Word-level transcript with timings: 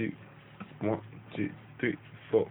two, 0.00 0.12
one, 0.80 1.00
two, 1.36 1.50
three, 1.78 1.96
four. 2.30 2.48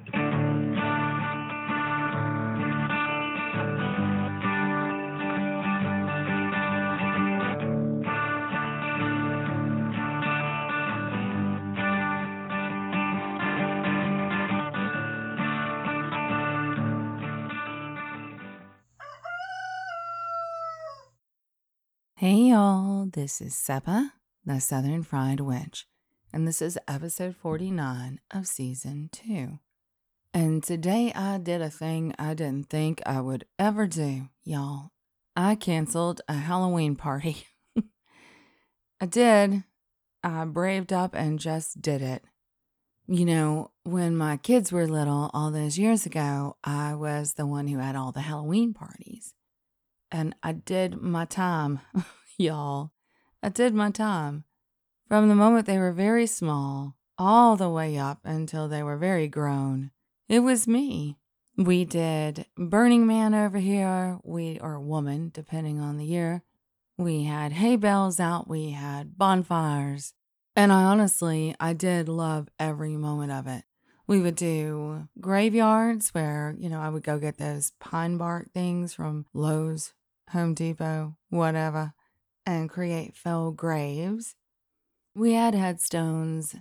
Hey 22.16 22.50
y'all, 22.50 23.08
this 23.08 23.41
is 23.41 23.55
Seppa, 23.55 24.12
the 24.45 24.59
Southern 24.59 25.04
Fried 25.04 25.40
Witch, 25.40 25.88
and 26.31 26.48
this 26.48 26.61
is 26.61 26.77
episode 26.88 27.35
49 27.35 28.20
of 28.31 28.47
season 28.47 29.09
2. 29.11 29.59
And 30.33 30.63
today 30.63 31.11
I 31.13 31.37
did 31.37 31.61
a 31.61 31.70
thing 31.70 32.13
I 32.20 32.33
didn't 32.33 32.70
think 32.70 33.01
I 33.05 33.20
would 33.20 33.45
ever 33.57 33.87
do, 33.87 34.29
y'all. 34.43 34.91
I 35.35 35.55
canceled 35.55 36.21
a 36.27 36.35
Halloween 36.35 36.95
party. 36.95 37.47
I 39.01 39.05
did. 39.05 39.63
I 40.23 40.45
braved 40.45 40.93
up 40.93 41.15
and 41.15 41.39
just 41.39 41.81
did 41.81 42.01
it. 42.01 42.23
You 43.07 43.25
know, 43.25 43.71
when 43.84 44.15
my 44.15 44.37
kids 44.37 44.71
were 44.71 44.85
little 44.85 45.31
all 45.34 45.49
those 45.49 45.79
years 45.79 46.05
ago, 46.05 46.57
I 46.63 46.93
was 46.93 47.34
the 47.34 47.48
one 47.48 47.67
who 47.67 47.79
had 47.79 47.95
all 47.95 48.11
the 48.11 48.21
Halloween 48.21 48.73
parties. 48.73 49.34
And 50.11 50.35
I 50.43 50.51
did 50.51 51.01
my 51.01 51.25
time, 51.25 51.79
y'all. 52.37 52.91
I 53.41 53.49
did 53.49 53.73
my 53.73 53.89
time. 53.89 54.43
From 55.09 55.27
the 55.27 55.34
moment 55.34 55.66
they 55.66 55.80
were 55.80 55.91
very 55.91 56.27
small, 56.27 56.95
all 57.18 57.55
the 57.55 57.68
way 57.68 57.98
up 57.98 58.20
until 58.23 58.68
they 58.68 58.84
were 58.84 58.95
very 58.95 59.27
grown, 59.27 59.90
it 60.27 60.41
was 60.41 60.68
me. 60.68 61.18
We 61.57 61.84
did 61.84 62.46
Burning 62.55 63.07
Man 63.07 63.34
over 63.34 63.57
here, 63.57 64.20
we 64.24 64.60
or 64.60 64.80
woman, 64.80 65.32
depending 65.34 65.80
on 65.80 65.98
the 65.98 66.06
year. 66.06 66.44
We 66.96 67.24
had 67.24 67.54
hay 67.54 67.76
bales 67.76 68.20
out, 68.20 68.48
we 68.48 68.70
had 68.70 69.18
bonfires. 69.18 70.14
And 70.56 70.72
I 70.72 70.84
honestly, 70.84 71.56
I 71.60 71.73
did 71.73 72.08
love 72.08 72.48
every 72.60 72.96
moment 72.96 73.32
of 73.32 73.48
it. 73.48 73.64
We 74.06 74.20
would 74.20 74.36
do 74.36 75.08
graveyards 75.20 76.10
where, 76.10 76.56
you 76.60 76.70
know, 76.70 76.82
I 76.82 76.90
would 76.90 77.04
go 77.04 77.18
get 77.18 77.40
those 77.40 77.72
pine 77.80 78.18
bark 78.18 78.52
things 78.54 78.94
from 78.94 79.26
Lowe's 79.34 79.94
Home 80.30 80.54
Depot, 80.54 81.18
whatever, 81.30 81.94
and 82.46 82.70
create 82.70 83.16
faux 83.16 83.56
graves. 83.56 84.36
We 85.16 85.34
had 85.34 85.56
headstones, 85.56 86.56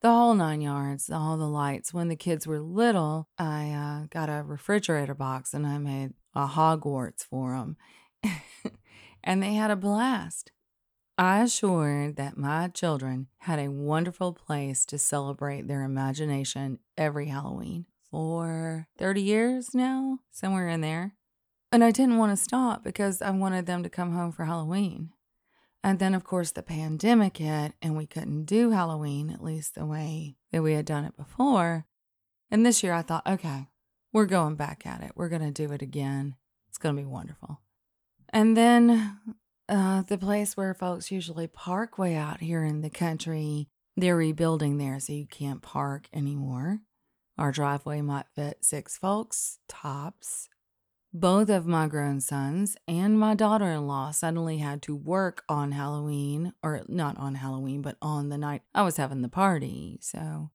the 0.00 0.10
whole 0.10 0.34
nine 0.34 0.60
yards, 0.60 1.10
all 1.10 1.36
the 1.36 1.48
lights. 1.48 1.92
When 1.92 2.08
the 2.08 2.16
kids 2.16 2.46
were 2.46 2.60
little, 2.60 3.28
I 3.38 3.70
uh, 3.70 4.06
got 4.10 4.28
a 4.30 4.44
refrigerator 4.44 5.14
box 5.14 5.52
and 5.52 5.66
I 5.66 5.78
made 5.78 6.14
a 6.34 6.46
Hogwarts 6.46 7.24
for 7.24 7.52
them. 7.52 7.76
and 9.24 9.42
they 9.42 9.54
had 9.54 9.70
a 9.70 9.76
blast. 9.76 10.52
I 11.16 11.42
assured 11.42 12.14
that 12.16 12.38
my 12.38 12.68
children 12.68 13.26
had 13.38 13.58
a 13.58 13.72
wonderful 13.72 14.32
place 14.32 14.86
to 14.86 14.98
celebrate 14.98 15.66
their 15.66 15.82
imagination 15.82 16.78
every 16.96 17.26
Halloween 17.26 17.86
for 18.08 18.86
30 18.98 19.20
years 19.22 19.74
now, 19.74 20.20
somewhere 20.30 20.68
in 20.68 20.80
there. 20.80 21.14
And 21.72 21.82
I 21.82 21.90
didn't 21.90 22.18
want 22.18 22.30
to 22.30 22.42
stop 22.42 22.84
because 22.84 23.20
I 23.20 23.30
wanted 23.30 23.66
them 23.66 23.82
to 23.82 23.90
come 23.90 24.12
home 24.12 24.30
for 24.30 24.44
Halloween. 24.44 25.10
And 25.82 25.98
then, 25.98 26.14
of 26.14 26.24
course, 26.24 26.50
the 26.50 26.62
pandemic 26.62 27.36
hit 27.36 27.72
and 27.80 27.96
we 27.96 28.06
couldn't 28.06 28.44
do 28.44 28.70
Halloween, 28.70 29.30
at 29.30 29.42
least 29.42 29.74
the 29.74 29.86
way 29.86 30.36
that 30.52 30.62
we 30.62 30.72
had 30.72 30.84
done 30.84 31.04
it 31.04 31.16
before. 31.16 31.86
And 32.50 32.64
this 32.66 32.82
year 32.82 32.92
I 32.92 33.02
thought, 33.02 33.26
okay, 33.26 33.68
we're 34.12 34.26
going 34.26 34.56
back 34.56 34.86
at 34.86 35.02
it. 35.02 35.12
We're 35.14 35.28
going 35.28 35.42
to 35.42 35.50
do 35.50 35.72
it 35.72 35.82
again. 35.82 36.34
It's 36.68 36.78
going 36.78 36.96
to 36.96 37.02
be 37.02 37.06
wonderful. 37.06 37.60
And 38.30 38.56
then 38.56 39.18
uh, 39.68 40.02
the 40.02 40.18
place 40.18 40.56
where 40.56 40.74
folks 40.74 41.10
usually 41.10 41.46
park 41.46 41.98
way 41.98 42.16
out 42.16 42.40
here 42.40 42.64
in 42.64 42.80
the 42.80 42.90
country, 42.90 43.68
they're 43.96 44.16
rebuilding 44.16 44.78
there, 44.78 44.98
so 45.00 45.12
you 45.12 45.26
can't 45.26 45.62
park 45.62 46.08
anymore. 46.12 46.80
Our 47.36 47.52
driveway 47.52 48.00
might 48.00 48.26
fit 48.34 48.64
six 48.64 48.98
folks, 48.98 49.58
tops. 49.68 50.48
Both 51.12 51.48
of 51.48 51.66
my 51.66 51.86
grown 51.86 52.20
sons 52.20 52.76
and 52.86 53.18
my 53.18 53.34
daughter 53.34 53.70
in 53.70 53.86
law 53.86 54.10
suddenly 54.10 54.58
had 54.58 54.82
to 54.82 54.94
work 54.94 55.42
on 55.48 55.72
Halloween, 55.72 56.52
or 56.62 56.82
not 56.86 57.16
on 57.16 57.36
Halloween, 57.36 57.80
but 57.80 57.96
on 58.02 58.28
the 58.28 58.36
night 58.36 58.62
I 58.74 58.82
was 58.82 58.98
having 58.98 59.22
the 59.22 59.28
party. 59.28 59.98
So, 60.02 60.50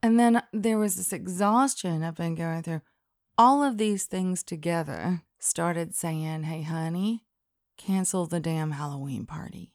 and 0.00 0.18
then 0.18 0.42
there 0.52 0.78
was 0.78 0.94
this 0.94 1.12
exhaustion 1.12 2.04
I've 2.04 2.14
been 2.14 2.36
going 2.36 2.62
through. 2.62 2.82
All 3.36 3.64
of 3.64 3.78
these 3.78 4.04
things 4.04 4.44
together 4.44 5.22
started 5.40 5.94
saying, 5.94 6.44
Hey, 6.44 6.62
honey, 6.62 7.24
cancel 7.76 8.26
the 8.26 8.40
damn 8.40 8.72
Halloween 8.72 9.26
party. 9.26 9.72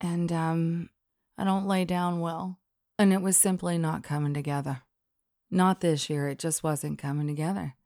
And, 0.00 0.32
um, 0.32 0.90
I 1.36 1.44
don't 1.44 1.66
lay 1.66 1.84
down 1.84 2.20
well. 2.20 2.58
And 2.98 3.12
it 3.12 3.22
was 3.22 3.36
simply 3.36 3.78
not 3.78 4.02
coming 4.02 4.34
together. 4.34 4.82
Not 5.50 5.80
this 5.80 6.08
year, 6.08 6.28
it 6.28 6.38
just 6.38 6.62
wasn't 6.62 6.98
coming 6.98 7.26
together. 7.26 7.76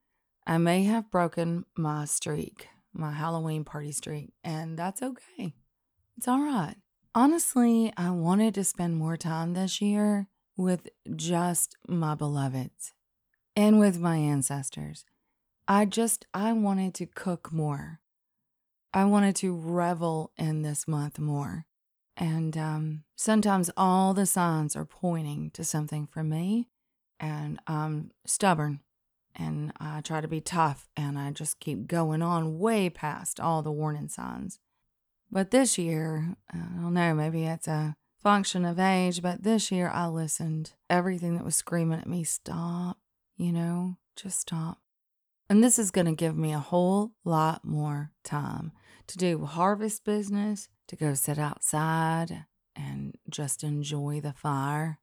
I 0.47 0.59
may 0.59 0.85
have 0.85 1.11
broken 1.11 1.65
my 1.75 2.05
streak, 2.05 2.69
my 2.93 3.13
Halloween 3.13 3.65
party 3.65 3.93
streak, 3.93 4.33
and 4.43 4.79
that's 4.79 5.03
okay. 5.03 5.55
It's 6.17 6.29
all 6.29 6.43
right. 6.43 6.77
Honestly, 7.15 7.93
I 7.97 8.11
wanted 8.11 8.55
to 8.55 8.65
spend 8.65 8.97
more 8.97 9.17
time 9.17 9.55
this 9.55 9.81
year 9.81 10.29
with 10.57 10.89
just 11.17 11.77
my 11.89 12.15
beloveds 12.15 12.93
and 13.57 13.79
with 13.79 13.99
my 13.99 14.17
ancestors. 14.17 15.05
I 15.67 15.87
just, 15.87 16.27
I 16.35 16.53
wanted 16.53 16.93
to 16.95 17.07
cook 17.07 17.53
more. 17.53 18.01
I 18.93 19.07
wanted 19.07 19.37
to 19.37 19.55
revel 19.55 20.33
in 20.37 20.63
this 20.63 20.87
month 20.87 21.19
more. 21.19 21.67
And 22.17 22.57
um, 22.57 23.05
sometimes 23.17 23.71
all 23.77 24.15
the 24.15 24.27
signs 24.27 24.77
are 24.77 24.85
pointing 24.85 25.51
to 25.53 25.65
something 25.65 26.07
for 26.07 26.23
me, 26.23 26.69
and 27.19 27.59
I'm 27.67 28.13
stubborn 28.25 28.81
and 29.35 29.73
I 29.81 30.01
try 30.01 30.21
to 30.21 30.29
be 30.29 30.41
tough 30.41 30.89
and 30.97 31.19
I 31.19 31.31
just 31.31 31.61
keep 31.61 31.87
going 31.87 32.23
on 32.23 32.59
way 32.59 32.89
past 32.89 33.41
all 33.41 33.63
the 33.63 33.73
warning 33.73 34.09
signs. 34.09 34.59
But 35.31 35.51
this 35.51 35.79
year, 35.79 36.37
I 36.53 36.59
don't 36.59 36.95
know, 36.95 37.15
maybe 37.15 37.45
it's 37.45 37.67
a 37.67 37.97
function 38.23 38.65
of 38.65 38.79
age, 38.79 39.21
but 39.21 39.43
this 39.43 39.71
year 39.73 39.91
I 39.93 40.07
listened. 40.07 40.73
Everything 40.89 41.35
that 41.37 41.45
was 41.45 41.57
screaming 41.57 41.99
at 41.99 42.09
me, 42.09 42.25
stop, 42.25 42.99
you 43.37 43.53
know, 43.53 43.97
just 44.17 44.41
stop. 44.41 44.79
And 45.51 45.63
this 45.63 45.79
is 45.79 45.91
going 45.91 46.07
to 46.07 46.13
give 46.13 46.37
me 46.37 46.53
a 46.53 46.59
whole 46.59 47.13
lot 47.25 47.65
more 47.65 48.13
time 48.23 48.73
to 49.09 49.19
do 49.19 49.45
harvest 49.45 50.05
business, 50.05 50.69
to 50.89 50.97
go 50.97 51.15
sit 51.15 51.39
outside 51.39 52.47
and 52.75 53.17
just 53.29 53.63
enjoy 53.63 54.21
the 54.21 54.33
fire, 54.33 54.99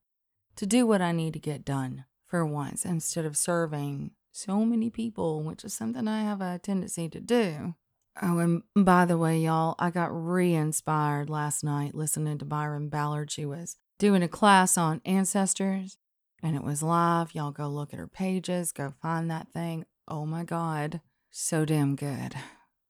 to 0.56 0.66
do 0.66 0.88
what 0.88 1.02
I 1.02 1.12
need 1.12 1.34
to 1.34 1.40
get 1.40 1.64
done 1.64 2.06
for 2.26 2.46
once 2.46 2.86
instead 2.86 3.26
of 3.26 3.38
serving 3.38 4.12
so 4.32 4.66
many 4.66 4.90
people, 4.90 5.44
which 5.44 5.64
is 5.64 5.74
something 5.74 6.08
I 6.08 6.24
have 6.24 6.42
a 6.42 6.60
tendency 6.60 7.10
to 7.10 7.20
do. 7.20 7.76
Oh, 8.22 8.40
and 8.40 8.64
by 8.76 9.06
the 9.06 9.18
way, 9.18 9.40
y'all, 9.40 9.76
I 9.80 9.90
got 9.90 10.10
re 10.12 10.54
inspired 10.54 11.30
last 11.30 11.64
night 11.64 11.96
listening 11.96 12.38
to 12.40 12.46
Byron 12.46 12.90
Ballard. 12.90 13.32
She 13.32 13.46
was 13.46 13.78
doing 14.00 14.24
a 14.24 14.28
class 14.28 14.78
on 14.78 15.02
ancestors 15.06 15.98
and 16.44 16.56
it 16.56 16.64
was 16.64 16.84
live. 16.84 17.34
Y'all 17.34 17.52
go 17.52 17.68
look 17.68 17.94
at 17.94 18.00
her 18.00 18.08
pages, 18.08 18.72
go 18.72 18.94
find 19.02 19.30
that 19.32 19.52
thing. 19.54 19.86
Oh 20.08 20.26
my 20.26 20.44
God, 20.44 21.02
so 21.30 21.66
damn 21.66 21.96
good. 21.96 22.36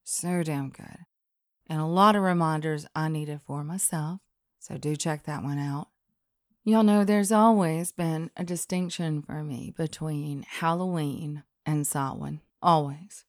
So 0.04 0.44
damn 0.44 0.70
good. 0.70 1.06
And 1.68 1.80
a 1.80 1.86
lot 1.86 2.16
of 2.16 2.24
reminders 2.24 2.86
I 2.96 3.08
needed 3.08 3.40
for 3.46 3.64
myself. 3.64 4.20
So 4.60 4.78
do 4.78 4.96
check 4.96 5.24
that 5.24 5.44
one 5.44 5.60
out. 5.60 5.88
Y'all 6.64 6.84
know 6.84 7.04
there's 7.04 7.32
always 7.32 7.92
been 7.92 8.30
a 8.38 8.44
distinction 8.44 9.24
for 9.24 9.44
me 9.44 9.74
between 9.76 10.46
Halloween 10.48 11.42
and 11.66 11.88
Samhain. 11.88 12.40
Always. 12.62 13.26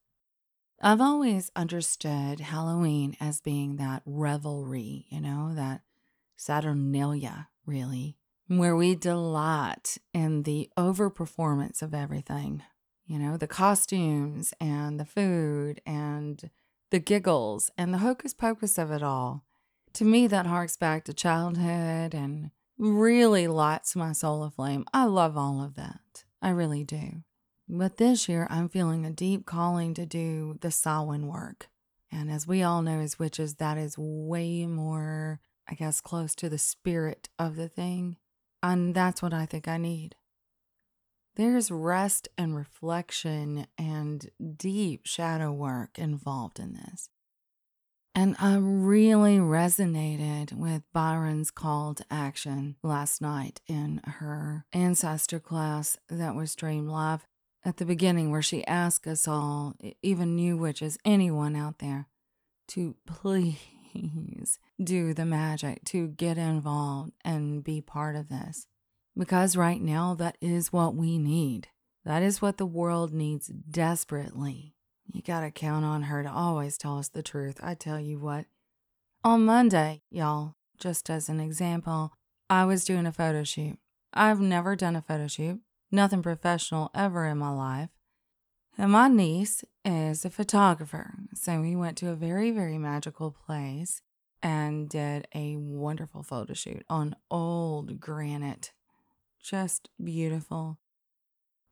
I've 0.82 1.00
always 1.00 1.50
understood 1.56 2.40
Halloween 2.40 3.16
as 3.20 3.40
being 3.40 3.76
that 3.76 4.02
revelry, 4.04 5.06
you 5.08 5.22
know, 5.22 5.54
that 5.54 5.80
Saturnalia, 6.36 7.48
really, 7.64 8.18
where 8.48 8.76
we 8.76 8.94
delight 8.94 9.96
in 10.12 10.42
the 10.42 10.68
overperformance 10.78 11.80
of 11.80 11.94
everything, 11.94 12.62
you 13.06 13.18
know, 13.18 13.38
the 13.38 13.46
costumes 13.46 14.52
and 14.60 15.00
the 15.00 15.06
food 15.06 15.80
and 15.86 16.50
the 16.90 17.00
giggles 17.00 17.70
and 17.78 17.94
the 17.94 17.98
hocus 17.98 18.34
pocus 18.34 18.76
of 18.76 18.90
it 18.90 19.02
all. 19.02 19.46
To 19.94 20.04
me, 20.04 20.26
that 20.26 20.44
harks 20.44 20.76
back 20.76 21.04
to 21.04 21.14
childhood 21.14 22.12
and 22.12 22.50
really 22.78 23.46
lights 23.46 23.94
my 23.96 24.12
soul 24.12 24.44
aflame. 24.44 24.84
I 24.92 25.04
love 25.04 25.36
all 25.36 25.62
of 25.62 25.74
that. 25.76 26.24
I 26.40 26.50
really 26.50 26.84
do. 26.84 27.22
But 27.68 27.96
this 27.96 28.28
year, 28.28 28.46
I'm 28.50 28.68
feeling 28.68 29.06
a 29.06 29.10
deep 29.10 29.46
calling 29.46 29.94
to 29.94 30.04
do 30.04 30.58
the 30.60 30.70
Samhain 30.70 31.26
work. 31.26 31.68
And 32.10 32.30
as 32.30 32.46
we 32.46 32.62
all 32.62 32.82
know 32.82 33.00
as 33.00 33.18
witches, 33.18 33.54
that 33.54 33.78
is 33.78 33.96
way 33.96 34.66
more, 34.66 35.40
I 35.68 35.74
guess, 35.74 36.00
close 36.00 36.34
to 36.36 36.48
the 36.48 36.58
spirit 36.58 37.28
of 37.38 37.56
the 37.56 37.68
thing. 37.68 38.16
And 38.62 38.94
that's 38.94 39.22
what 39.22 39.32
I 39.32 39.46
think 39.46 39.66
I 39.68 39.78
need. 39.78 40.16
There's 41.36 41.70
rest 41.70 42.28
and 42.36 42.54
reflection 42.54 43.66
and 43.78 44.30
deep 44.56 45.06
shadow 45.06 45.50
work 45.50 45.98
involved 45.98 46.58
in 46.58 46.74
this. 46.74 47.08
And 48.14 48.36
I 48.38 48.56
really 48.56 49.38
resonated 49.38 50.52
with 50.52 50.82
Byron's 50.92 51.50
call 51.50 51.94
to 51.94 52.04
action 52.10 52.76
last 52.82 53.22
night 53.22 53.62
in 53.66 54.02
her 54.04 54.66
ancestor 54.72 55.40
class 55.40 55.96
that 56.10 56.34
was 56.34 56.52
streamed 56.52 56.90
live 56.90 57.26
at 57.64 57.78
the 57.78 57.86
beginning, 57.86 58.30
where 58.30 58.42
she 58.42 58.66
asked 58.66 59.06
us 59.06 59.26
all, 59.26 59.76
even 60.02 60.36
new 60.36 60.58
witches, 60.58 60.98
anyone 61.04 61.56
out 61.56 61.78
there, 61.78 62.08
to 62.68 62.96
please 63.06 64.58
do 64.82 65.14
the 65.14 65.24
magic, 65.24 65.84
to 65.84 66.08
get 66.08 66.36
involved 66.36 67.12
and 67.24 67.64
be 67.64 67.80
part 67.80 68.14
of 68.16 68.28
this. 68.28 68.66
Because 69.16 69.56
right 69.56 69.80
now, 69.80 70.14
that 70.14 70.36
is 70.40 70.72
what 70.72 70.94
we 70.94 71.18
need. 71.18 71.68
That 72.04 72.22
is 72.22 72.42
what 72.42 72.56
the 72.56 72.66
world 72.66 73.12
needs 73.12 73.46
desperately. 73.46 74.71
You 75.06 75.22
gotta 75.22 75.50
count 75.50 75.84
on 75.84 76.04
her 76.04 76.22
to 76.22 76.30
always 76.30 76.78
tell 76.78 76.98
us 76.98 77.08
the 77.08 77.22
truth. 77.22 77.58
I 77.62 77.74
tell 77.74 78.00
you 78.00 78.18
what. 78.18 78.46
On 79.24 79.44
Monday, 79.44 80.02
y'all, 80.10 80.54
just 80.78 81.08
as 81.08 81.28
an 81.28 81.40
example, 81.40 82.12
I 82.50 82.64
was 82.64 82.84
doing 82.84 83.06
a 83.06 83.12
photo 83.12 83.44
shoot. 83.44 83.78
I've 84.12 84.40
never 84.40 84.76
done 84.76 84.96
a 84.96 85.02
photo 85.02 85.26
shoot, 85.26 85.60
nothing 85.90 86.22
professional 86.22 86.90
ever 86.94 87.26
in 87.26 87.38
my 87.38 87.50
life. 87.50 87.90
And 88.76 88.92
my 88.92 89.08
niece 89.08 89.64
is 89.84 90.24
a 90.24 90.30
photographer. 90.30 91.14
So 91.34 91.60
we 91.60 91.76
went 91.76 91.98
to 91.98 92.10
a 92.10 92.14
very, 92.14 92.50
very 92.50 92.78
magical 92.78 93.30
place 93.30 94.02
and 94.42 94.88
did 94.88 95.28
a 95.34 95.56
wonderful 95.56 96.22
photo 96.22 96.54
shoot 96.54 96.84
on 96.88 97.16
old 97.30 98.00
granite 98.00 98.72
just 99.42 99.88
beautiful. 100.02 100.78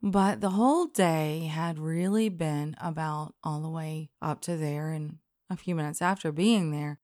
But 0.03 0.41
the 0.41 0.51
whole 0.51 0.87
day 0.87 1.51
had 1.53 1.79
really 1.79 2.31
been 2.31 2.75
about 2.81 3.35
all 3.45 3.61
the 3.61 3.69
way 3.69 4.11
up 4.23 4.41
to 4.43 4.57
there 4.57 4.91
and 4.91 5.19
a 5.51 5.57
few 5.57 5.75
minutes 5.75 6.01
after 6.01 6.33
being 6.33 6.71
there 6.71 6.99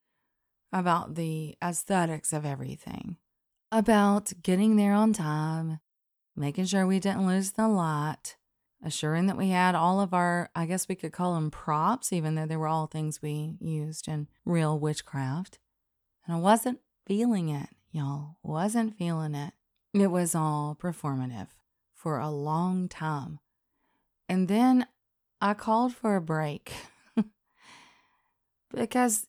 about 0.72 1.14
the 1.14 1.56
aesthetics 1.62 2.32
of 2.32 2.46
everything, 2.46 3.18
about 3.70 4.32
getting 4.42 4.76
there 4.76 4.94
on 4.94 5.12
time, 5.12 5.80
making 6.34 6.64
sure 6.64 6.86
we 6.86 6.98
didn't 6.98 7.26
lose 7.26 7.52
the 7.52 7.68
lot, 7.68 8.36
assuring 8.82 9.26
that 9.26 9.36
we 9.36 9.50
had 9.50 9.74
all 9.74 10.00
of 10.00 10.14
our, 10.14 10.48
I 10.54 10.64
guess 10.64 10.88
we 10.88 10.94
could 10.94 11.12
call 11.12 11.34
them 11.34 11.50
props, 11.50 12.14
even 12.14 12.34
though 12.34 12.46
they 12.46 12.56
were 12.56 12.68
all 12.68 12.86
things 12.86 13.20
we 13.20 13.56
used 13.60 14.08
in 14.08 14.28
real 14.46 14.78
witchcraft. 14.78 15.58
And 16.26 16.34
I 16.34 16.38
wasn't 16.40 16.80
feeling 17.06 17.50
it, 17.50 17.68
y'all. 17.90 18.36
Wasn't 18.42 18.96
feeling 18.96 19.34
it. 19.34 19.52
It 19.92 20.10
was 20.10 20.34
all 20.34 20.76
performative 20.80 21.48
for 21.96 22.18
a 22.18 22.30
long 22.30 22.88
time. 22.88 23.40
And 24.28 24.46
then 24.46 24.86
I 25.40 25.54
called 25.54 25.94
for 25.94 26.14
a 26.16 26.20
break 26.20 26.72
because, 28.74 29.26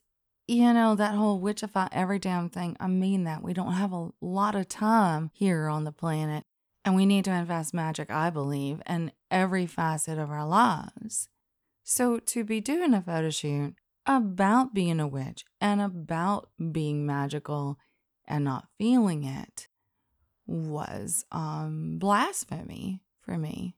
you 0.48 0.74
know, 0.74 0.94
that 0.96 1.16
whole 1.16 1.42
witchify 1.42 1.88
every 1.92 2.20
damn 2.20 2.50
thing, 2.50 2.76
I 2.80 2.88
mean 2.88 3.24
that. 3.24 3.42
We 3.42 3.54
don't 3.54 3.74
have 3.74 3.94
a 3.94 4.10
lot 4.22 4.56
of 4.56 4.68
time 4.68 5.32
here 5.34 5.68
on 5.68 5.86
the 5.86 5.92
planet, 5.92 6.44
and 6.84 6.96
we 6.96 7.06
need 7.06 7.26
to 7.26 7.34
invest 7.34 7.74
magic, 7.74 8.12
I 8.12 8.30
believe, 8.30 8.82
in 8.86 9.12
every 9.32 9.66
facet 9.66 10.20
of 10.20 10.30
our 10.30 10.46
lives. 10.46 11.30
So 11.84 12.20
to 12.20 12.44
be 12.44 12.60
doing 12.60 12.94
a 12.94 13.02
photo 13.02 13.30
shoot 13.30 13.76
about 14.06 14.74
being 14.74 15.00
a 15.00 15.08
witch 15.08 15.46
and 15.62 15.82
about 15.82 16.50
being 16.72 17.06
magical 17.06 17.78
and 18.26 18.44
not 18.44 18.68
feeling 18.78 19.24
it 19.24 19.70
was 20.48 21.26
um 21.32 21.98
blasphemy 22.00 23.02
for 23.22 23.38
me. 23.38 23.76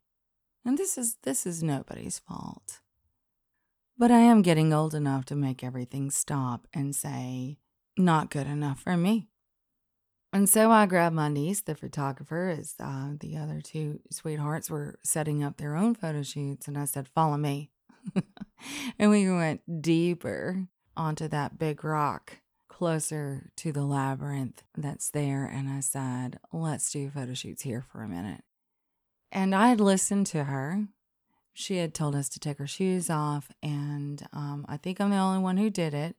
And 0.66 0.78
this 0.78 0.98
is 0.98 1.18
this 1.24 1.46
is 1.46 1.64
nobody's 1.64 2.20
fault. 2.20 2.80
But 3.98 4.12
I 4.12 4.20
am 4.20 4.42
getting 4.42 4.72
old 4.72 4.96
enough 4.96 5.26
to 5.26 5.36
make 5.36 5.64
everything 5.64 6.10
stop 6.10 6.68
and 6.74 6.96
say, 6.96 7.58
not 7.98 8.30
good 8.30 8.48
enough 8.48 8.80
for 8.80 8.96
me. 8.96 9.28
And 10.32 10.48
so 10.48 10.72
I 10.72 10.86
grabbed 10.86 11.16
my 11.16 11.28
niece, 11.28 11.62
the 11.62 11.76
photographer, 11.76 12.56
as 12.58 12.76
uh, 12.80 13.14
the 13.20 13.36
other 13.36 13.62
two 13.62 14.00
sweethearts 14.12 14.70
were 14.70 15.00
setting 15.04 15.44
up 15.44 15.58
their 15.58 15.76
own 15.76 15.96
photo 15.96 16.22
shoots, 16.22 16.68
and 16.68 16.78
I 16.78 16.86
said, 16.86 17.08
Follow 17.08 17.36
me. 17.36 17.72
and 19.00 19.10
we 19.10 19.30
went 19.30 19.82
deeper 19.82 20.68
onto 20.96 21.28
that 21.28 21.58
big 21.58 21.84
rock 21.84 22.38
closer 22.80 23.52
to 23.58 23.74
the 23.74 23.84
labyrinth 23.84 24.64
that's 24.78 25.12
there. 25.12 25.44
And 25.44 25.68
I 25.68 25.82
said, 25.82 26.40
let's 26.54 26.90
do 26.90 27.10
photo 27.10 27.34
shoots 27.34 27.64
here 27.64 27.82
for 27.92 28.02
a 28.02 28.08
minute. 28.08 28.42
And 29.34 29.54
I 29.54 29.68
had 29.68 29.82
listened 29.82 30.28
to 30.28 30.46
her. 30.46 30.86
She 31.54 31.76
had 31.76 31.94
told 31.94 32.16
us 32.16 32.30
to 32.30 32.40
take 32.40 32.58
her 32.58 32.68
shoes 32.68 33.10
off. 33.10 33.52
And 33.62 34.26
um, 34.32 34.66
I 34.70 34.78
think 34.78 35.02
I'm 35.02 35.10
the 35.10 35.18
only 35.18 35.40
one 35.40 35.58
who 35.58 35.70
did 35.70 35.94
it. 35.94 36.16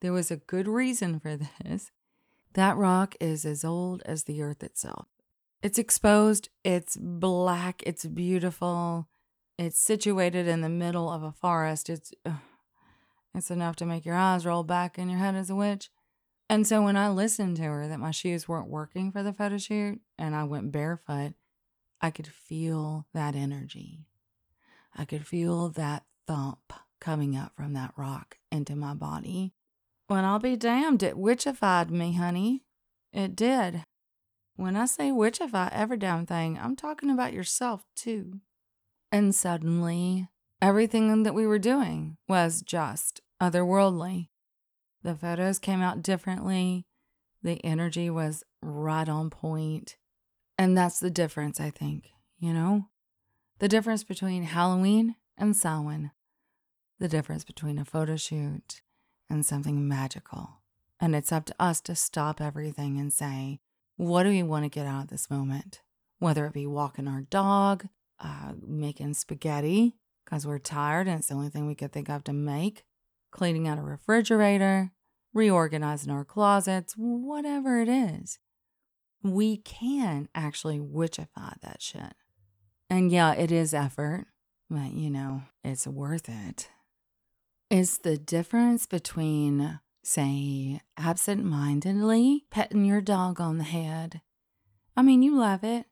There 0.00 0.14
was 0.14 0.30
a 0.30 0.38
good 0.38 0.66
reason 0.66 1.20
for 1.20 1.36
this. 1.64 1.90
That 2.54 2.78
rock 2.78 3.14
is 3.20 3.44
as 3.44 3.62
old 3.62 4.02
as 4.06 4.24
the 4.24 4.40
earth 4.40 4.62
itself. 4.62 5.06
It's 5.62 5.78
exposed, 5.78 6.48
it's 6.64 6.96
black, 6.96 7.82
it's 7.84 8.06
beautiful. 8.06 9.06
It's 9.58 9.78
situated 9.78 10.48
in 10.48 10.62
the 10.62 10.70
middle 10.70 11.10
of 11.10 11.22
a 11.22 11.32
forest. 11.32 11.90
It's 11.90 12.14
it's 13.34 13.50
enough 13.50 13.76
to 13.76 13.86
make 13.86 14.04
your 14.04 14.16
eyes 14.16 14.44
roll 14.44 14.64
back 14.64 14.98
in 14.98 15.08
your 15.08 15.18
head 15.18 15.34
as 15.34 15.50
a 15.50 15.54
witch. 15.54 15.90
And 16.48 16.66
so 16.66 16.82
when 16.82 16.96
I 16.96 17.08
listened 17.08 17.56
to 17.58 17.62
her 17.62 17.86
that 17.86 18.00
my 18.00 18.10
shoes 18.10 18.48
weren't 18.48 18.68
working 18.68 19.12
for 19.12 19.22
the 19.22 19.32
photo 19.32 19.56
shoot 19.56 20.00
and 20.18 20.34
I 20.34 20.44
went 20.44 20.72
barefoot, 20.72 21.34
I 22.00 22.10
could 22.10 22.26
feel 22.26 23.06
that 23.14 23.36
energy. 23.36 24.06
I 24.96 25.04
could 25.04 25.26
feel 25.26 25.68
that 25.70 26.04
thump 26.26 26.72
coming 27.00 27.36
up 27.36 27.52
from 27.54 27.72
that 27.74 27.92
rock 27.96 28.38
into 28.50 28.74
my 28.74 28.94
body. 28.94 29.54
When 30.08 30.24
I'll 30.24 30.40
be 30.40 30.56
damned, 30.56 31.04
it 31.04 31.14
witchified 31.14 31.90
me, 31.90 32.14
honey. 32.14 32.64
It 33.12 33.36
did. 33.36 33.84
When 34.56 34.76
I 34.76 34.86
say 34.86 35.10
witchify 35.10 35.70
every 35.72 35.96
damn 35.96 36.26
thing, 36.26 36.58
I'm 36.60 36.74
talking 36.74 37.10
about 37.10 37.32
yourself 37.32 37.84
too. 37.94 38.40
And 39.12 39.34
suddenly, 39.34 40.28
everything 40.60 41.22
that 41.22 41.34
we 41.34 41.46
were 41.46 41.58
doing 41.58 42.16
was 42.28 42.62
just 42.62 43.20
otherworldly. 43.40 44.28
The 45.02 45.14
photos 45.14 45.58
came 45.58 45.80
out 45.80 46.02
differently. 46.02 46.86
The 47.42 47.64
energy 47.64 48.10
was 48.10 48.44
right 48.62 49.08
on 49.08 49.30
point. 49.30 49.96
And 50.58 50.76
that's 50.76 51.00
the 51.00 51.10
difference, 51.10 51.58
I 51.58 51.70
think, 51.70 52.10
you 52.38 52.52
know? 52.52 52.88
The 53.60 53.68
difference 53.68 54.04
between 54.04 54.42
Halloween 54.42 55.16
and 55.38 55.56
Samhain. 55.56 56.10
The 56.98 57.08
difference 57.08 57.44
between 57.44 57.78
a 57.78 57.84
photo 57.84 58.16
shoot 58.16 58.82
and 59.30 59.46
something 59.46 59.88
magical. 59.88 60.60
And 61.00 61.14
it's 61.14 61.32
up 61.32 61.46
to 61.46 61.54
us 61.58 61.80
to 61.82 61.94
stop 61.94 62.42
everything 62.42 62.98
and 62.98 63.10
say, 63.10 63.60
what 63.96 64.24
do 64.24 64.28
we 64.28 64.42
want 64.42 64.64
to 64.64 64.68
get 64.68 64.86
out 64.86 65.04
of 65.04 65.08
this 65.08 65.30
moment? 65.30 65.80
Whether 66.18 66.44
it 66.44 66.52
be 66.52 66.66
walking 66.66 67.08
our 67.08 67.22
dog, 67.22 67.86
uh, 68.18 68.52
making 68.62 69.14
spaghetti 69.14 69.96
because 70.30 70.46
we're 70.46 70.58
tired 70.58 71.08
and 71.08 71.18
it's 71.18 71.28
the 71.28 71.34
only 71.34 71.48
thing 71.48 71.66
we 71.66 71.74
could 71.74 71.92
think 71.92 72.08
of 72.08 72.22
to 72.24 72.32
make, 72.32 72.84
cleaning 73.32 73.66
out 73.66 73.78
a 73.78 73.82
refrigerator, 73.82 74.92
reorganizing 75.34 76.12
our 76.12 76.24
closets, 76.24 76.94
whatever 76.96 77.80
it 77.80 77.88
is. 77.88 78.38
We 79.24 79.56
can 79.56 80.28
actually 80.34 80.78
witchify 80.78 81.60
that 81.62 81.82
shit. 81.82 82.14
And 82.88 83.10
yeah, 83.10 83.32
it 83.32 83.50
is 83.50 83.74
effort, 83.74 84.26
but 84.70 84.92
you 84.92 85.10
know, 85.10 85.42
it's 85.64 85.86
worth 85.86 86.28
it. 86.28 86.70
It's 87.68 87.98
the 87.98 88.16
difference 88.16 88.86
between, 88.86 89.80
say, 90.02 90.80
absent 90.96 91.44
mindedly 91.44 92.44
petting 92.50 92.84
your 92.84 93.00
dog 93.00 93.40
on 93.40 93.58
the 93.58 93.64
head. 93.64 94.20
I 94.96 95.02
mean, 95.02 95.22
you 95.22 95.36
love 95.36 95.62
it, 95.62 95.86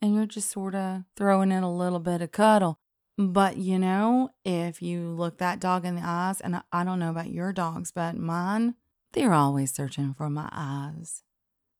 and 0.00 0.14
you're 0.14 0.26
just 0.26 0.50
sort 0.50 0.74
of 0.74 1.04
throwing 1.16 1.52
in 1.52 1.62
a 1.62 1.74
little 1.74 2.00
bit 2.00 2.20
of 2.20 2.32
cuddle. 2.32 2.81
But 3.18 3.58
you 3.58 3.78
know, 3.78 4.30
if 4.44 4.80
you 4.80 5.10
look 5.10 5.38
that 5.38 5.60
dog 5.60 5.84
in 5.84 5.96
the 5.96 6.02
eyes, 6.04 6.40
and 6.40 6.62
I 6.72 6.84
don't 6.84 6.98
know 6.98 7.10
about 7.10 7.30
your 7.30 7.52
dogs, 7.52 7.92
but 7.92 8.16
mine, 8.16 8.74
they're 9.12 9.34
always 9.34 9.72
searching 9.72 10.14
for 10.14 10.30
my 10.30 10.48
eyes. 10.52 11.22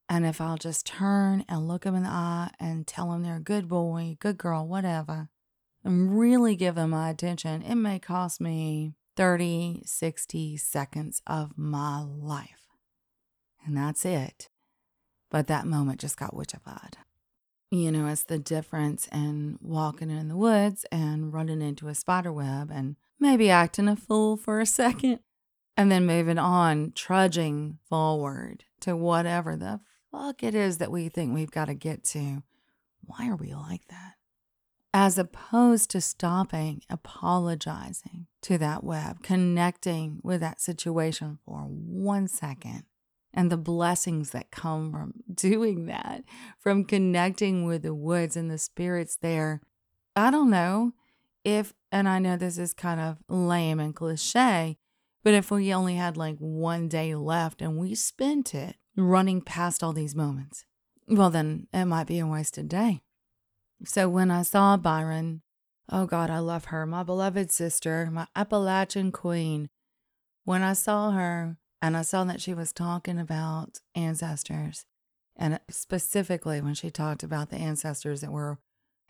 And 0.09 0.27
if 0.27 0.41
I'll 0.41 0.59
just 0.59 0.87
turn 0.87 1.45
and 1.49 1.67
look 1.67 1.85
them 1.85 1.95
in 1.95 2.03
the 2.03 2.11
eye 2.11 2.51
and 2.61 2.87
tell 2.87 3.11
them 3.11 3.23
they're 3.23 3.37
a 3.37 3.41
good 3.41 3.67
boy, 3.67 4.19
good 4.21 4.37
girl, 4.37 4.67
whatever, 4.67 5.31
and 5.83 6.19
really 6.19 6.55
give 6.55 6.75
them 6.75 6.91
my 6.91 7.09
attention, 7.09 7.63
it 7.63 7.77
may 7.77 7.99
cost 7.99 8.41
me 8.41 8.93
30, 9.17 9.83
60 9.87 10.57
seconds 10.59 11.23
of 11.27 11.57
my 11.57 12.01
life. 12.03 12.69
And 13.65 13.77
that's 13.77 14.05
it. 14.05 14.51
But 15.31 15.47
that 15.47 15.67
moment 15.67 16.01
just 16.01 16.19
got 16.19 16.35
witchified. 16.35 16.95
You 17.73 17.91
know, 17.91 18.07
it's 18.09 18.25
the 18.25 18.39
difference 18.39 19.09
in 19.11 19.59
walking 19.63 20.11
in 20.11 20.29
the 20.29 20.37
woods 20.37 20.85
and 20.93 21.33
running 21.33 21.63
into 21.63 21.89
a 21.89 21.95
spider 21.95 22.31
web 22.31 22.71
and 22.71 22.97
maybe 23.19 23.49
acting 23.49 23.89
a 23.89 23.97
fool 23.97 24.37
for 24.37 24.61
a 24.61 24.67
second 24.67 25.21
and 25.75 25.91
then 25.91 26.05
moving 26.05 26.37
on, 26.37 26.93
trudging 26.95 27.79
forward 27.89 28.65
to 28.81 28.95
whatever 28.95 29.57
the 29.57 29.81
fuck 30.11 30.43
it 30.43 30.55
is 30.55 30.77
that 30.79 30.93
we 30.93 31.09
think 31.09 31.33
we've 31.33 31.51
got 31.51 31.65
to 31.65 31.75
get 31.75 32.05
to. 32.05 32.43
Why 33.07 33.31
are 33.31 33.37
we 33.37 33.55
like 33.55 33.87
that? 33.89 34.17
As 34.93 35.17
opposed 35.17 35.89
to 35.93 36.03
stopping, 36.03 36.83
apologizing 36.91 38.27
to 38.43 38.59
that 38.59 38.85
web, 38.85 39.23
connecting 39.23 40.21
with 40.23 40.43
that 40.43 40.61
situation 40.61 41.39
for 41.47 41.61
one 41.61 42.29
second, 42.29 42.83
and 43.35 43.51
the 43.51 43.57
blessings 43.57 44.31
that 44.31 44.51
come 44.51 44.93
from 44.93 45.15
doing 45.35 45.87
that, 45.87 46.25
from 46.59 46.85
connecting 46.85 47.65
with 47.65 47.83
the 47.83 47.95
woods 47.95 48.37
and 48.37 48.51
the 48.51 48.59
spirits 48.59 49.17
there. 49.17 49.61
I 50.15 50.31
don't 50.31 50.51
know 50.51 50.93
if, 51.45 51.73
and 51.91 52.09
I 52.09 52.19
know 52.19 52.37
this 52.37 52.59
is 52.59 52.75
kind 52.75 53.01
of 53.01 53.19
lame 53.29 53.81
and 53.81 53.95
cliche, 53.95 54.77
but 55.25 55.35
if 55.35 55.51
we 55.51 55.73
only 55.73 55.95
had 55.95 56.17
like 56.17 56.37
one 56.39 56.89
day 56.89 57.15
left 57.15 57.63
and 57.63 57.79
we 57.79 57.95
spent 57.95 58.55
it 58.55 58.77
running 58.97 59.41
past 59.41 59.83
all 59.83 59.93
these 59.93 60.15
moments, 60.15 60.65
well, 61.09 61.31
then 61.31 61.67
it 61.73 61.87
might 61.87 62.07
be 62.07 62.19
a 62.19 62.27
wasted 62.27 62.69
day. 62.69 63.03
So 63.85 64.09
when 64.09 64.31
I 64.31 64.43
saw 64.43 64.77
Byron, 64.77 65.43
oh 65.91 66.07
God, 66.07 66.31
I 66.31 66.39
love 66.39 66.67
her, 66.67 66.87
my 66.87 67.03
beloved 67.03 67.51
sister, 67.51 68.09
my 68.13 68.27
Appalachian 68.37 69.13
queen. 69.13 69.69
When 70.45 70.63
I 70.63 70.73
saw 70.73 71.13
her 71.13 71.57
and 71.83 71.97
I 71.97 72.03
saw 72.03 72.25
that 72.25 72.41
she 72.41 72.55
was 72.55 72.73
talking 72.73 73.19
about 73.19 73.81
ancestors, 73.95 74.87
and 75.37 75.61
specifically 75.69 76.63
when 76.63 76.75
she 76.75 76.91
talked 76.91 77.23
about 77.23 77.51
the 77.51 77.57
ancestors 77.57 78.23
that 78.23 78.33
were, 78.33 78.59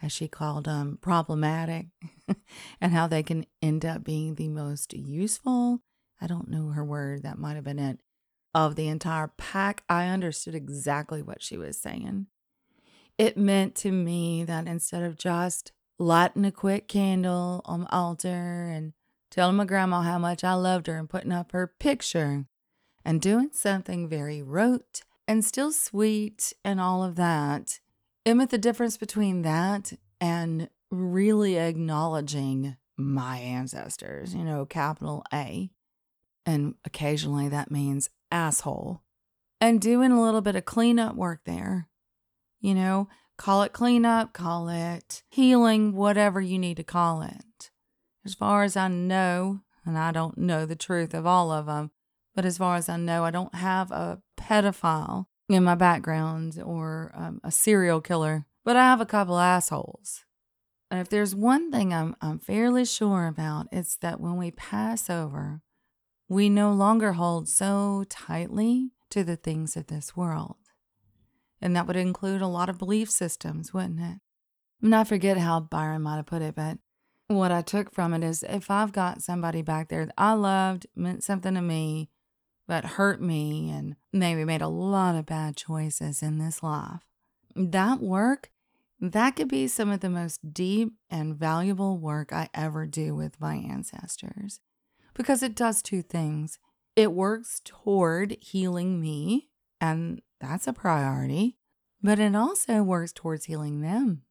as 0.02 0.10
she 0.10 0.26
called 0.26 0.64
them, 0.64 0.98
problematic, 1.00 1.86
and 2.80 2.92
how 2.92 3.06
they 3.06 3.22
can 3.22 3.46
end 3.60 3.84
up 3.84 4.02
being 4.02 4.34
the 4.34 4.48
most 4.48 4.92
useful 4.92 5.82
I 6.22 6.28
don't 6.28 6.48
know 6.48 6.68
her 6.68 6.84
word, 6.84 7.24
that 7.24 7.38
might 7.38 7.56
have 7.56 7.64
been 7.64 7.80
it, 7.80 7.98
of 8.54 8.76
the 8.76 8.86
entire 8.86 9.32
pack, 9.36 9.82
I 9.88 10.06
understood 10.06 10.54
exactly 10.54 11.20
what 11.20 11.42
she 11.42 11.58
was 11.58 11.76
saying. 11.76 12.28
It 13.18 13.36
meant 13.36 13.74
to 13.76 13.90
me 13.90 14.44
that 14.44 14.68
instead 14.68 15.02
of 15.02 15.18
just 15.18 15.72
lighting 15.98 16.44
a 16.44 16.52
quick 16.52 16.86
candle 16.86 17.60
on 17.64 17.80
the 17.80 17.92
altar 17.92 18.68
and 18.72 18.92
telling 19.32 19.56
my 19.56 19.64
grandma 19.64 20.02
how 20.02 20.18
much 20.18 20.44
I 20.44 20.54
loved 20.54 20.86
her 20.86 20.96
and 20.96 21.10
putting 21.10 21.32
up 21.32 21.50
her 21.50 21.66
picture 21.66 22.46
and 23.04 23.20
doing 23.20 23.50
something 23.52 24.08
very 24.08 24.42
rote 24.42 25.02
and 25.28 25.44
still 25.44 25.72
sweet 25.72 26.52
and 26.64 26.80
all 26.80 27.02
of 27.02 27.16
that, 27.16 27.80
meant 28.26 28.50
the 28.50 28.58
difference 28.58 28.96
between 28.96 29.42
that 29.42 29.92
and 30.20 30.68
really 30.90 31.58
acknowledging 31.58 32.76
my 32.96 33.38
ancestors, 33.38 34.34
you 34.34 34.44
know, 34.44 34.66
capital 34.66 35.24
A 35.32 35.70
and 36.44 36.74
occasionally 36.84 37.48
that 37.48 37.70
means 37.70 38.10
asshole, 38.30 39.02
and 39.60 39.80
doing 39.80 40.10
a 40.12 40.20
little 40.20 40.40
bit 40.40 40.56
of 40.56 40.64
cleanup 40.64 41.14
work 41.14 41.40
there. 41.44 41.88
You 42.60 42.74
know, 42.74 43.08
call 43.36 43.62
it 43.62 43.72
cleanup, 43.72 44.32
call 44.32 44.68
it 44.68 45.22
healing, 45.28 45.94
whatever 45.94 46.40
you 46.40 46.58
need 46.58 46.76
to 46.76 46.84
call 46.84 47.22
it. 47.22 47.70
As 48.24 48.34
far 48.34 48.62
as 48.62 48.76
I 48.76 48.88
know, 48.88 49.60
and 49.84 49.98
I 49.98 50.12
don't 50.12 50.38
know 50.38 50.64
the 50.64 50.76
truth 50.76 51.12
of 51.14 51.26
all 51.26 51.50
of 51.50 51.66
them, 51.66 51.90
but 52.34 52.44
as 52.44 52.58
far 52.58 52.76
as 52.76 52.88
I 52.88 52.96
know, 52.96 53.24
I 53.24 53.30
don't 53.30 53.54
have 53.54 53.90
a 53.90 54.20
pedophile 54.36 55.26
in 55.48 55.64
my 55.64 55.74
background 55.74 56.60
or 56.64 57.12
um, 57.14 57.40
a 57.44 57.50
serial 57.50 58.00
killer, 58.00 58.46
but 58.64 58.76
I 58.76 58.84
have 58.84 59.00
a 59.00 59.06
couple 59.06 59.38
assholes. 59.38 60.24
And 60.90 61.00
if 61.00 61.08
there's 61.08 61.34
one 61.34 61.70
thing 61.70 61.92
I'm, 61.92 62.14
I'm 62.20 62.38
fairly 62.38 62.84
sure 62.84 63.26
about, 63.26 63.66
it's 63.72 63.96
that 63.96 64.20
when 64.20 64.36
we 64.36 64.50
pass 64.50 65.08
over 65.08 65.62
we 66.32 66.48
no 66.48 66.72
longer 66.72 67.12
hold 67.12 67.46
so 67.46 68.04
tightly 68.08 68.90
to 69.10 69.22
the 69.22 69.36
things 69.36 69.76
of 69.76 69.88
this 69.88 70.16
world. 70.16 70.56
And 71.60 71.76
that 71.76 71.86
would 71.86 71.96
include 71.96 72.40
a 72.40 72.46
lot 72.46 72.70
of 72.70 72.78
belief 72.78 73.10
systems, 73.10 73.74
wouldn't 73.74 74.00
it? 74.00 74.18
And 74.82 74.94
I 74.94 75.04
forget 75.04 75.36
how 75.36 75.60
Byron 75.60 76.00
might 76.00 76.16
have 76.16 76.26
put 76.26 76.40
it, 76.40 76.54
but 76.54 76.78
what 77.28 77.52
I 77.52 77.60
took 77.60 77.92
from 77.92 78.14
it 78.14 78.24
is 78.24 78.42
if 78.48 78.70
I've 78.70 78.92
got 78.92 79.20
somebody 79.20 79.60
back 79.60 79.88
there 79.88 80.06
that 80.06 80.14
I 80.16 80.32
loved, 80.32 80.86
meant 80.96 81.22
something 81.22 81.54
to 81.54 81.60
me, 81.60 82.08
but 82.66 82.84
hurt 82.84 83.20
me 83.20 83.70
and 83.70 83.96
maybe 84.12 84.44
made 84.44 84.62
a 84.62 84.68
lot 84.68 85.14
of 85.14 85.26
bad 85.26 85.56
choices 85.56 86.22
in 86.22 86.38
this 86.38 86.62
life, 86.62 87.02
that 87.54 88.00
work, 88.00 88.50
that 89.00 89.36
could 89.36 89.48
be 89.48 89.66
some 89.66 89.90
of 89.90 90.00
the 90.00 90.10
most 90.10 90.52
deep 90.52 90.92
and 91.10 91.34
valuable 91.34 91.98
work 91.98 92.32
I 92.32 92.48
ever 92.54 92.86
do 92.86 93.14
with 93.14 93.40
my 93.40 93.56
ancestors 93.56 94.60
because 95.14 95.42
it 95.42 95.54
does 95.54 95.82
two 95.82 96.02
things. 96.02 96.58
It 96.94 97.12
works 97.12 97.60
toward 97.64 98.36
healing 98.40 99.00
me, 99.00 99.48
and 99.80 100.20
that's 100.40 100.66
a 100.66 100.72
priority, 100.72 101.56
but 102.02 102.18
it 102.18 102.36
also 102.36 102.82
works 102.82 103.12
towards 103.12 103.46
healing 103.46 103.80
them. 103.80 104.22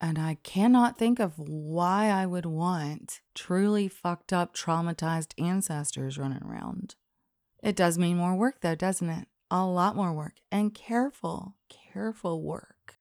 And 0.00 0.18
I 0.18 0.38
cannot 0.42 0.98
think 0.98 1.18
of 1.18 1.38
why 1.38 2.06
I 2.06 2.24
would 2.24 2.46
want 2.46 3.20
truly 3.34 3.88
fucked 3.88 4.32
up, 4.32 4.54
traumatized 4.54 5.34
ancestors 5.38 6.18
running 6.18 6.42
around. 6.42 6.94
It 7.62 7.76
does 7.76 7.98
mean 7.98 8.16
more 8.16 8.34
work, 8.34 8.60
though, 8.60 8.74
doesn't 8.74 9.08
it? 9.08 9.28
A 9.50 9.64
lot 9.64 9.96
more 9.96 10.12
work 10.12 10.34
and 10.50 10.74
careful, 10.74 11.56
careful 11.68 12.42
work. 12.42 12.98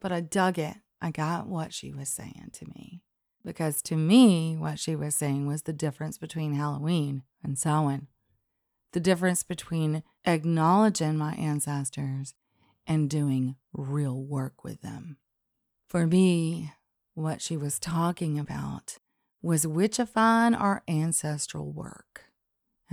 But 0.00 0.12
I 0.12 0.20
dug 0.20 0.58
it. 0.58 0.76
I 1.00 1.10
got 1.10 1.46
what 1.46 1.72
she 1.72 1.92
was 1.92 2.08
saying 2.08 2.50
to 2.54 2.66
me. 2.66 3.02
Because 3.44 3.82
to 3.82 3.96
me, 3.96 4.56
what 4.56 4.78
she 4.78 4.96
was 4.96 5.14
saying 5.14 5.46
was 5.46 5.62
the 5.62 5.72
difference 5.72 6.18
between 6.18 6.54
Halloween 6.54 7.22
and 7.42 7.58
Samhain. 7.58 8.08
The 8.92 9.00
difference 9.00 9.42
between 9.42 10.02
acknowledging 10.24 11.16
my 11.16 11.34
ancestors 11.34 12.34
and 12.86 13.10
doing 13.10 13.56
real 13.72 14.22
work 14.22 14.64
with 14.64 14.80
them. 14.82 15.18
For 15.88 16.06
me, 16.06 16.72
what 17.14 17.42
she 17.42 17.56
was 17.56 17.78
talking 17.78 18.38
about 18.38 18.98
was 19.42 19.66
witchifying 19.66 20.58
our 20.58 20.82
ancestral 20.88 21.70
work. 21.70 22.24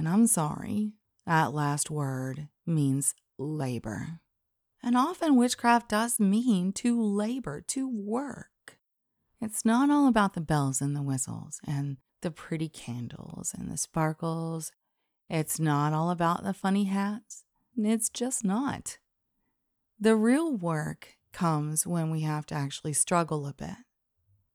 And 0.01 0.09
I'm 0.09 0.25
sorry, 0.25 0.93
that 1.27 1.53
last 1.53 1.91
word 1.91 2.47
means 2.65 3.13
labor. 3.37 4.19
And 4.81 4.97
often 4.97 5.35
witchcraft 5.35 5.89
does 5.89 6.19
mean 6.19 6.73
to 6.77 6.99
labor, 6.99 7.61
to 7.67 7.87
work. 7.87 8.79
It's 9.39 9.63
not 9.63 9.91
all 9.91 10.07
about 10.07 10.33
the 10.33 10.41
bells 10.41 10.81
and 10.81 10.95
the 10.95 11.03
whistles 11.03 11.61
and 11.67 11.97
the 12.23 12.31
pretty 12.31 12.67
candles 12.67 13.53
and 13.55 13.69
the 13.69 13.77
sparkles. 13.77 14.71
It's 15.29 15.59
not 15.59 15.93
all 15.93 16.09
about 16.09 16.43
the 16.43 16.55
funny 16.55 16.85
hats. 16.85 17.43
It's 17.77 18.09
just 18.09 18.43
not. 18.43 18.97
The 19.99 20.15
real 20.15 20.51
work 20.51 21.09
comes 21.31 21.85
when 21.85 22.09
we 22.09 22.21
have 22.21 22.47
to 22.47 22.55
actually 22.55 22.93
struggle 22.93 23.45
a 23.45 23.53
bit. 23.53 23.77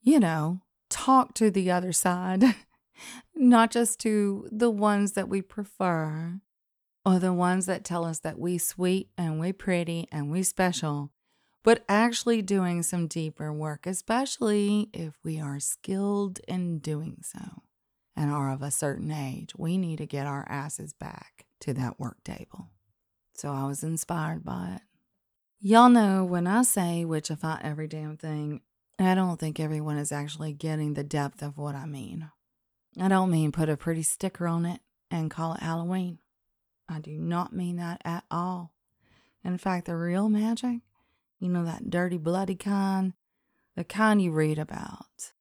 You 0.03 0.19
know, 0.19 0.63
talk 0.91 1.35
to 1.35 1.53
the 1.53 1.71
other 1.71 1.93
side, 1.93 2.43
not 3.35 3.71
just 3.71 4.01
to 4.01 4.49
the 4.51 4.71
ones 4.71 5.13
that 5.13 5.29
we 5.29 5.43
prefer 5.43 6.41
or 7.05 7.19
the 7.19 7.33
ones 7.33 7.67
that 7.67 7.85
tell 7.85 8.05
us 8.05 8.19
that 8.21 8.39
we 8.39 8.59
sweet 8.59 9.11
and 9.17 9.39
we 9.39 9.53
pretty 9.53 10.09
and 10.11 10.31
we 10.31 10.43
special 10.43 11.11
but 11.67 11.85
actually 11.89 12.43
doing 12.43 12.81
some 12.85 13.09
deeper 13.09 13.53
work, 13.53 13.89
especially 13.89 14.89
if 14.93 15.19
we 15.25 15.41
are 15.41 15.59
skilled 15.59 16.39
in 16.47 16.79
doing 16.79 17.17
so 17.23 17.65
and 18.15 18.31
are 18.31 18.53
of 18.53 18.63
a 18.63 18.71
certain 18.71 19.11
age. 19.11 19.53
We 19.59 19.77
need 19.77 19.99
to 19.99 20.07
get 20.07 20.29
our 20.29 20.47
asses 20.49 20.93
back 20.93 21.47
to 21.63 21.75
that 21.75 21.99
work 21.99 22.23
table. 22.23 22.69
So 23.35 23.51
I 23.51 23.65
was 23.65 23.83
inspired 23.83 24.45
by 24.45 24.75
it. 24.77 24.83
Y'all 25.59 25.89
know 25.89 26.25
when 26.25 26.47
I 26.47 26.63
say 26.63 27.05
witchify 27.05 27.61
every 27.65 27.89
damn 27.89 28.17
thing, 28.17 28.61
I 29.01 29.17
don't 29.17 29.41
think 29.41 29.59
everyone 29.59 29.99
is 29.99 30.13
actually 30.13 30.53
getting 30.53 30.95
the 30.95 31.03
depth 31.03 31.43
of 31.43 31.59
what 31.59 31.75
I 31.75 31.85
mean. 31.85 32.31
I 32.99 33.09
don't 33.09 33.31
mean 33.31 33.53
put 33.53 33.69
a 33.69 33.77
pretty 33.77 34.03
sticker 34.03 34.47
on 34.47 34.65
it 34.65 34.81
and 35.11 35.31
call 35.31 35.55
it 35.55 35.61
Halloween. 35.61 36.19
I 36.89 37.01
do 37.01 37.13
not 37.19 37.53
mean 37.53 37.77
that 37.77 38.01
at 38.05 38.25
all. 38.31 38.73
In 39.45 39.59
fact, 39.59 39.87
the 39.87 39.97
real 39.97 40.29
magic 40.29 40.81
you 41.39 41.49
know, 41.49 41.65
that 41.65 41.91
dirty, 41.91 42.17
bloody 42.17 42.55
kind? 42.55 43.13
The 43.75 43.85
kind 43.85 44.23
you 44.23 44.33
read 44.33 44.59
about. 44.59 45.33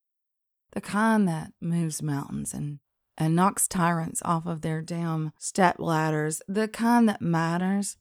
The 0.73 0.81
kind 0.81 1.27
that 1.27 1.53
moves 1.61 2.01
mountains 2.01 2.53
and, 2.53 2.79
and 3.17 3.35
knocks 3.35 3.67
tyrants 3.67 4.21
off 4.25 4.45
of 4.45 4.61
their 4.61 4.81
damn 4.81 5.31
step 5.37 5.77
ladders. 5.79 6.41
The 6.47 6.67
kind 6.67 7.07
that 7.07 7.21
matters. 7.21 7.97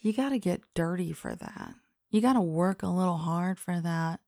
You 0.00 0.12
got 0.12 0.30
to 0.30 0.38
get 0.38 0.62
dirty 0.74 1.12
for 1.12 1.34
that. 1.34 1.74
You 2.10 2.20
got 2.20 2.34
to 2.34 2.40
work 2.40 2.82
a 2.82 2.88
little 2.88 3.18
hard 3.18 3.58
for 3.58 3.80
that. 3.80 4.20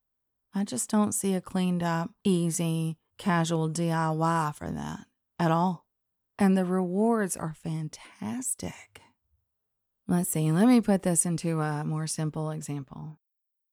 I 0.55 0.65
just 0.65 0.91
don't 0.91 1.13
see 1.13 1.35
a 1.35 1.41
cleaned 1.41 1.83
up, 1.83 2.11
easy, 2.25 2.97
casual 3.19 3.69
DIY 3.69 4.55
for 4.55 4.71
that 4.71 5.07
at 5.39 5.51
all. 5.51 5.87
And 6.39 6.57
the 6.57 6.65
rewards 6.65 7.37
are 7.37 7.55
fantastic. 7.55 9.03
Let's 10.09 10.31
see, 10.31 10.53
let 10.53 10.69
me 10.69 10.81
put 10.81 11.03
this 11.03 11.27
into 11.27 11.61
a 11.61 11.85
more 11.85 12.07
simple 12.07 12.51
example. 12.51 13.19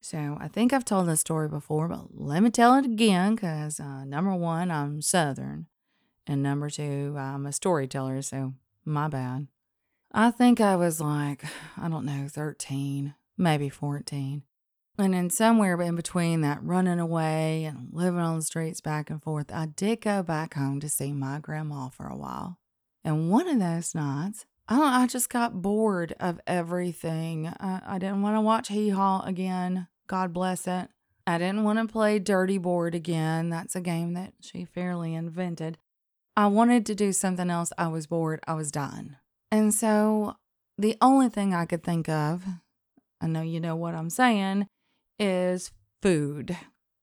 So 0.01 0.37
I 0.39 0.47
think 0.47 0.73
I've 0.73 0.83
told 0.83 1.07
this 1.07 1.21
story 1.21 1.47
before, 1.47 1.87
but 1.87 2.07
let 2.11 2.41
me 2.43 2.49
tell 2.49 2.75
it 2.75 2.85
again 2.85 3.35
because 3.35 3.79
uh, 3.79 4.03
number 4.03 4.35
one, 4.35 4.69
I'm 4.71 5.01
Southern, 5.01 5.67
and 6.27 6.41
number 6.41 6.69
two, 6.69 7.15
I'm 7.17 7.45
a 7.45 7.53
storyteller, 7.53 8.21
so 8.21 8.53
my 8.83 9.07
bad. 9.07 9.47
I 10.11 10.31
think 10.31 10.59
I 10.59 10.75
was 10.75 10.99
like, 10.99 11.43
I 11.77 11.87
don't 11.87 12.05
know, 12.05 12.27
13, 12.27 13.13
maybe 13.37 13.69
14. 13.69 14.43
And 14.97 15.13
then 15.13 15.29
somewhere 15.31 15.81
in 15.81 15.95
between 15.95 16.41
that 16.41 16.63
running 16.63 16.99
away 16.99 17.63
and 17.63 17.89
living 17.91 18.19
on 18.19 18.37
the 18.37 18.41
streets 18.43 18.79
back 18.79 19.09
and 19.09 19.21
forth, 19.21 19.51
I 19.51 19.65
did 19.65 20.01
go 20.01 20.21
back 20.21 20.53
home 20.53 20.79
to 20.81 20.89
see 20.89 21.13
my 21.13 21.39
grandma 21.39 21.89
for 21.89 22.07
a 22.07 22.15
while. 22.15 22.57
And 23.03 23.29
one 23.31 23.47
of 23.47 23.59
those 23.59 23.95
nights, 23.95 24.45
I, 24.67 25.03
I 25.03 25.07
just 25.07 25.29
got 25.29 25.61
bored 25.61 26.13
of 26.19 26.39
everything. 26.45 27.47
I, 27.47 27.81
I 27.85 27.97
didn't 27.97 28.21
want 28.21 28.35
to 28.35 28.41
watch 28.41 28.67
Hee 28.67 28.89
Haw 28.89 29.23
again. 29.25 29.87
God 30.07 30.31
bless 30.31 30.67
it. 30.67 30.89
I 31.25 31.37
didn't 31.37 31.63
want 31.63 31.79
to 31.79 31.91
play 31.91 32.19
Dirty 32.19 32.57
Board 32.57 32.93
again. 32.93 33.49
That's 33.49 33.75
a 33.75 33.81
game 33.81 34.13
that 34.13 34.33
she 34.41 34.65
fairly 34.65 35.15
invented. 35.15 35.77
I 36.35 36.47
wanted 36.47 36.85
to 36.87 36.95
do 36.95 37.13
something 37.13 37.49
else. 37.49 37.71
I 37.77 37.87
was 37.87 38.07
bored. 38.07 38.41
I 38.45 38.53
was 38.53 38.71
done. 38.71 39.17
And 39.51 39.73
so 39.73 40.35
the 40.77 40.97
only 41.01 41.29
thing 41.29 41.53
I 41.53 41.65
could 41.65 41.83
think 41.83 42.09
of, 42.09 42.45
I 43.21 43.27
know 43.27 43.41
you 43.41 43.59
know 43.59 43.75
what 43.75 43.95
I'm 43.95 44.09
saying, 44.09 44.67
is 45.23 45.71
food, 46.01 46.57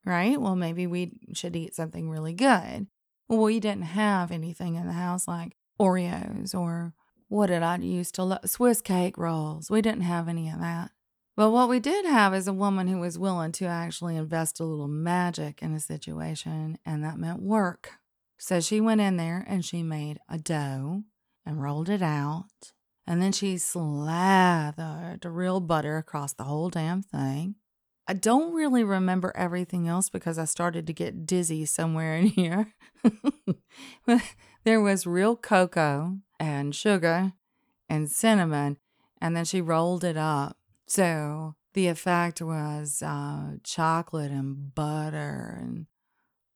right? 0.04 0.40
Well, 0.40 0.56
maybe 0.56 0.86
we 0.86 1.12
should 1.32 1.56
eat 1.56 1.74
something 1.74 2.08
really 2.08 2.34
good. 2.34 2.86
Well, 3.28 3.40
we 3.40 3.60
didn't 3.60 3.82
have 3.82 4.30
anything 4.30 4.74
in 4.74 4.86
the 4.86 4.92
house 4.92 5.26
like 5.26 5.56
Oreos 5.80 6.54
or 6.54 6.94
what 7.28 7.46
did 7.46 7.62
I 7.62 7.76
use 7.76 8.10
to 8.12 8.24
love? 8.24 8.50
Swiss 8.50 8.80
cake 8.82 9.16
rolls. 9.16 9.70
We 9.70 9.82
didn't 9.82 10.02
have 10.02 10.28
any 10.28 10.48
of 10.50 10.58
that. 10.60 10.90
But 11.36 11.50
what 11.50 11.68
we 11.68 11.78
did 11.78 12.04
have 12.04 12.34
is 12.34 12.48
a 12.48 12.52
woman 12.52 12.88
who 12.88 12.98
was 12.98 13.18
willing 13.18 13.52
to 13.52 13.66
actually 13.66 14.16
invest 14.16 14.58
a 14.58 14.64
little 14.64 14.88
magic 14.88 15.62
in 15.62 15.72
a 15.72 15.80
situation, 15.80 16.76
and 16.84 17.04
that 17.04 17.18
meant 17.18 17.40
work. 17.40 17.92
So 18.36 18.60
she 18.60 18.80
went 18.80 19.00
in 19.00 19.16
there 19.16 19.44
and 19.48 19.64
she 19.64 19.82
made 19.82 20.18
a 20.28 20.38
dough 20.38 21.04
and 21.46 21.62
rolled 21.62 21.88
it 21.88 22.02
out. 22.02 22.72
And 23.06 23.22
then 23.22 23.32
she 23.32 23.58
slathered 23.58 25.24
real 25.24 25.60
butter 25.60 25.98
across 25.98 26.32
the 26.32 26.44
whole 26.44 26.68
damn 26.68 27.02
thing. 27.02 27.54
I 28.10 28.12
don't 28.12 28.52
really 28.52 28.82
remember 28.82 29.32
everything 29.36 29.86
else 29.86 30.10
because 30.10 30.36
I 30.36 30.44
started 30.44 30.84
to 30.88 30.92
get 30.92 31.26
dizzy 31.26 31.64
somewhere 31.64 32.16
in 32.16 32.26
here. 32.26 32.74
there 34.64 34.80
was 34.80 35.06
real 35.06 35.36
cocoa 35.36 36.18
and 36.40 36.74
sugar 36.74 37.34
and 37.88 38.10
cinnamon, 38.10 38.78
and 39.20 39.36
then 39.36 39.44
she 39.44 39.60
rolled 39.60 40.02
it 40.02 40.16
up. 40.16 40.56
So 40.88 41.54
the 41.74 41.86
effect 41.86 42.42
was 42.42 43.00
uh, 43.00 43.58
chocolate 43.62 44.32
and 44.32 44.74
butter 44.74 45.56
and 45.60 45.86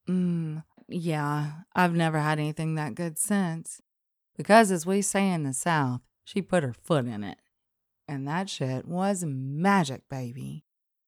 mm, 0.08 0.64
yeah, 0.88 1.52
I've 1.72 1.94
never 1.94 2.18
had 2.18 2.40
anything 2.40 2.74
that 2.74 2.96
good 2.96 3.16
since. 3.16 3.80
Because 4.36 4.72
as 4.72 4.86
we 4.86 5.02
say 5.02 5.30
in 5.30 5.44
the 5.44 5.54
South, 5.54 6.00
she 6.24 6.42
put 6.42 6.64
her 6.64 6.72
foot 6.72 7.06
in 7.06 7.22
it. 7.22 7.38
And 8.08 8.26
that 8.26 8.50
shit 8.50 8.88
was 8.88 9.24
magic, 9.24 10.08
baby. 10.08 10.64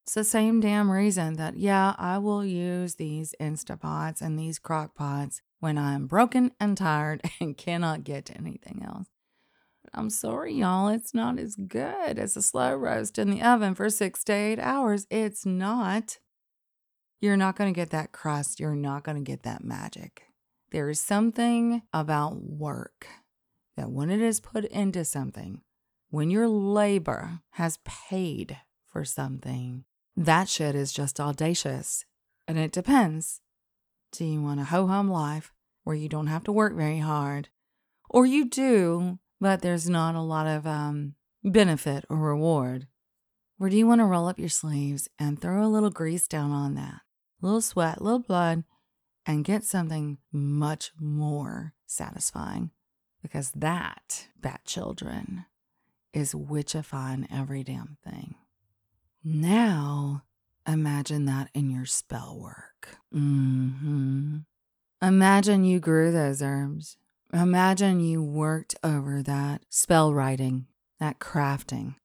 It's 0.07 0.15
the 0.15 0.23
same 0.23 0.61
damn 0.61 0.89
reason 0.89 1.35
that, 1.35 1.59
yeah, 1.59 1.97
I 1.99 2.19
will 2.19 2.45
use 2.45 2.95
these 2.95 3.35
Instapots 3.41 4.21
and 4.21 4.39
these 4.39 4.61
crock 4.61 4.95
pots 4.95 5.43
when 5.59 5.77
I'm 5.77 6.07
broken 6.07 6.53
and 6.61 6.77
tired 6.77 7.23
and 7.41 7.57
cannot 7.57 8.05
get 8.05 8.27
to 8.27 8.39
anything 8.39 8.85
else. 8.87 9.09
I'm 9.93 10.11
sorry, 10.11 10.55
y'all, 10.55 10.87
it's 10.87 11.13
not 11.13 11.41
as 11.41 11.57
good 11.57 12.21
as 12.21 12.37
a 12.37 12.43
slow 12.43 12.77
roast 12.77 13.19
in 13.19 13.31
the 13.31 13.43
oven 13.43 13.75
for 13.75 13.91
six 13.91 14.23
to 14.25 14.33
eight 14.33 14.61
hours. 14.61 15.09
It's 15.11 15.45
not. 15.45 16.21
You're 17.21 17.37
not 17.37 17.57
going 17.57 17.75
to 17.75 17.77
get 17.77 17.91
that 17.91 18.13
crust. 18.13 18.61
You're 18.61 18.77
not 18.77 19.03
going 19.03 19.17
to 19.17 19.29
get 19.29 19.43
that 19.43 19.65
magic. 19.65 20.23
There 20.71 20.89
is 20.89 21.01
something 21.01 21.83
about 21.93 22.45
work 22.45 23.09
that 23.77 23.91
when 23.91 24.11
it 24.11 24.21
is 24.21 24.39
put 24.39 24.67
into 24.67 25.05
something, 25.05 25.63
when 26.11 26.31
your 26.31 26.47
labor 26.47 27.41
has 27.51 27.81
paid 27.85 28.59
for 28.85 29.05
something, 29.05 29.85
that 30.17 30.49
shit 30.49 30.75
is 30.75 30.93
just 30.93 31.21
audacious. 31.21 32.05
And 32.49 32.59
it 32.59 32.73
depends. 32.73 33.41
Do 34.13 34.25
you 34.25 34.41
want 34.41 34.61
a 34.61 34.65
ho 34.65 34.87
hum 34.87 35.11
life 35.11 35.53
where 35.85 35.97
you 35.97 36.09
don't 36.09 36.29
have 36.29 36.45
to 36.45 36.53
work 36.53 36.75
very 36.75 37.01
hard? 37.01 37.49
Or 38.09 38.25
you 38.25 38.49
do, 38.49 39.19
but 39.41 39.63
there's 39.63 39.89
not 39.89 40.15
a 40.15 40.21
lot 40.21 40.47
of 40.47 40.67
um, 40.67 41.15
benefit 41.45 42.05
or 42.09 42.17
reward? 42.17 42.87
Or 43.59 43.69
do 43.69 43.77
you 43.77 43.87
want 43.87 44.01
to 44.01 44.05
roll 44.05 44.29
up 44.29 44.39
your 44.39 44.49
sleeves 44.49 45.09
and 45.19 45.41
throw 45.41 45.65
a 45.65 45.69
little 45.69 45.91
grease 45.91 46.29
down 46.29 46.51
on 46.51 46.75
that? 46.75 47.01
A 47.43 47.47
little 47.47 47.61
sweat, 47.61 47.99
a 47.99 48.03
little 48.03 48.19
blood, 48.19 48.65
and 49.25 49.45
get 49.45 49.65
something 49.65 50.19
much 50.33 50.93
more 51.01 51.75
satisfying. 51.87 52.71
Because 53.23 53.51
that, 53.53 54.29
bat 54.41 54.61
children, 54.65 55.47
is 56.13 56.33
witchifying 56.33 57.27
every 57.31 57.65
damn 57.65 57.97
thing. 58.05 58.37
Now, 59.29 60.23
imagine 60.69 61.25
that 61.25 61.51
in 61.53 61.69
your 61.69 61.85
spell 61.85 62.39
work. 62.39 62.99
Mm-hmm. 63.13 64.37
Imagine 65.03 65.65
you 65.65 65.81
grew 65.81 66.13
those 66.13 66.41
herbs. 66.41 66.97
Imagine 67.33 67.99
you 67.99 68.23
worked 68.23 68.77
over 68.85 69.25
that 69.25 69.63
spell 69.69 70.15
writing, 70.15 70.67
that 71.01 71.19
crafting. 71.19 71.97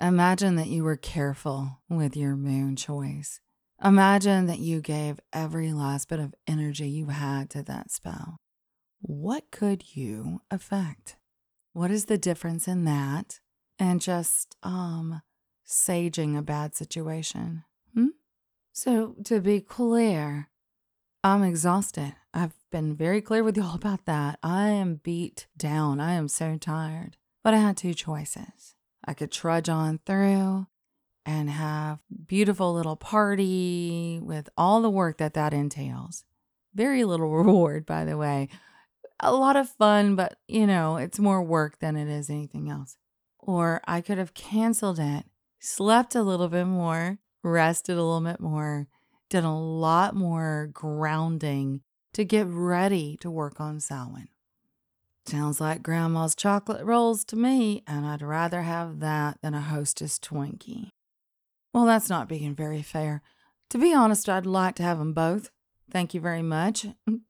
Imagine 0.00 0.54
that 0.54 0.68
you 0.68 0.84
were 0.84 0.96
careful 0.96 1.80
with 1.88 2.16
your 2.16 2.36
moon 2.36 2.76
choice. 2.76 3.40
Imagine 3.82 4.46
that 4.46 4.60
you 4.60 4.80
gave 4.80 5.18
every 5.32 5.72
last 5.72 6.08
bit 6.08 6.20
of 6.20 6.36
energy 6.46 6.88
you 6.88 7.06
had 7.06 7.50
to 7.50 7.64
that 7.64 7.90
spell. 7.90 8.36
What 9.00 9.50
could 9.50 9.96
you 9.96 10.40
affect? 10.52 11.16
What 11.72 11.90
is 11.90 12.04
the 12.04 12.16
difference 12.16 12.68
in 12.68 12.84
that 12.84 13.40
and 13.76 14.00
just 14.00 14.54
um 14.62 15.20
saging 15.66 16.36
a 16.36 16.42
bad 16.42 16.74
situation? 16.74 17.64
Hmm? 17.94 18.08
So 18.72 19.16
to 19.24 19.40
be 19.40 19.60
clear, 19.60 20.48
I'm 21.22 21.42
exhausted. 21.42 22.14
I've 22.34 22.54
been 22.70 22.94
very 22.94 23.20
clear 23.20 23.42
with 23.42 23.56
you 23.56 23.62
all 23.62 23.74
about 23.74 24.04
that. 24.04 24.38
I 24.42 24.68
am 24.68 24.96
beat 25.02 25.46
down. 25.56 26.00
I 26.00 26.12
am 26.12 26.28
so 26.28 26.56
tired. 26.56 27.16
But 27.42 27.54
I 27.54 27.58
had 27.58 27.76
two 27.76 27.94
choices. 27.94 28.74
I 29.06 29.14
could 29.14 29.30
trudge 29.30 29.68
on 29.68 30.00
through 30.06 30.66
and 31.26 31.50
have 31.50 32.00
beautiful 32.26 32.74
little 32.74 32.96
party 32.96 34.20
with 34.22 34.48
all 34.56 34.82
the 34.82 34.90
work 34.90 35.18
that 35.18 35.34
that 35.34 35.54
entails. 35.54 36.24
Very 36.74 37.04
little 37.04 37.30
reward, 37.36 37.86
by 37.86 38.04
the 38.04 38.16
way. 38.16 38.48
A 39.20 39.32
lot 39.32 39.56
of 39.56 39.68
fun, 39.68 40.16
but 40.16 40.38
you 40.48 40.66
know, 40.66 40.96
it's 40.96 41.18
more 41.18 41.42
work 41.42 41.78
than 41.78 41.96
it 41.96 42.08
is 42.08 42.28
anything 42.28 42.68
else. 42.68 42.96
Or 43.38 43.80
I 43.86 44.00
could 44.00 44.18
have 44.18 44.34
canceled 44.34 44.98
it, 44.98 45.24
slept 45.64 46.14
a 46.14 46.22
little 46.22 46.48
bit 46.48 46.66
more, 46.66 47.18
rested 47.42 47.96
a 47.96 48.02
little 48.02 48.20
bit 48.20 48.40
more, 48.40 48.86
done 49.30 49.44
a 49.44 49.58
lot 49.58 50.14
more 50.14 50.68
grounding 50.72 51.80
to 52.12 52.24
get 52.24 52.46
ready 52.46 53.16
to 53.20 53.30
work 53.30 53.60
on 53.60 53.80
Samhain. 53.80 54.28
Sounds 55.26 55.60
like 55.60 55.82
Grandma's 55.82 56.34
chocolate 56.34 56.84
rolls 56.84 57.24
to 57.24 57.36
me, 57.36 57.82
and 57.86 58.04
I'd 58.04 58.20
rather 58.20 58.62
have 58.62 59.00
that 59.00 59.38
than 59.42 59.54
a 59.54 59.60
hostess 59.60 60.18
Twinkie. 60.18 60.90
Well, 61.72 61.86
that's 61.86 62.10
not 62.10 62.28
being 62.28 62.54
very 62.54 62.82
fair. 62.82 63.22
To 63.70 63.78
be 63.78 63.94
honest, 63.94 64.28
I'd 64.28 64.46
like 64.46 64.74
to 64.76 64.82
have 64.82 64.98
them 64.98 65.14
both. 65.14 65.50
Thank 65.90 66.12
you 66.12 66.20
very 66.20 66.42
much. 66.42 66.86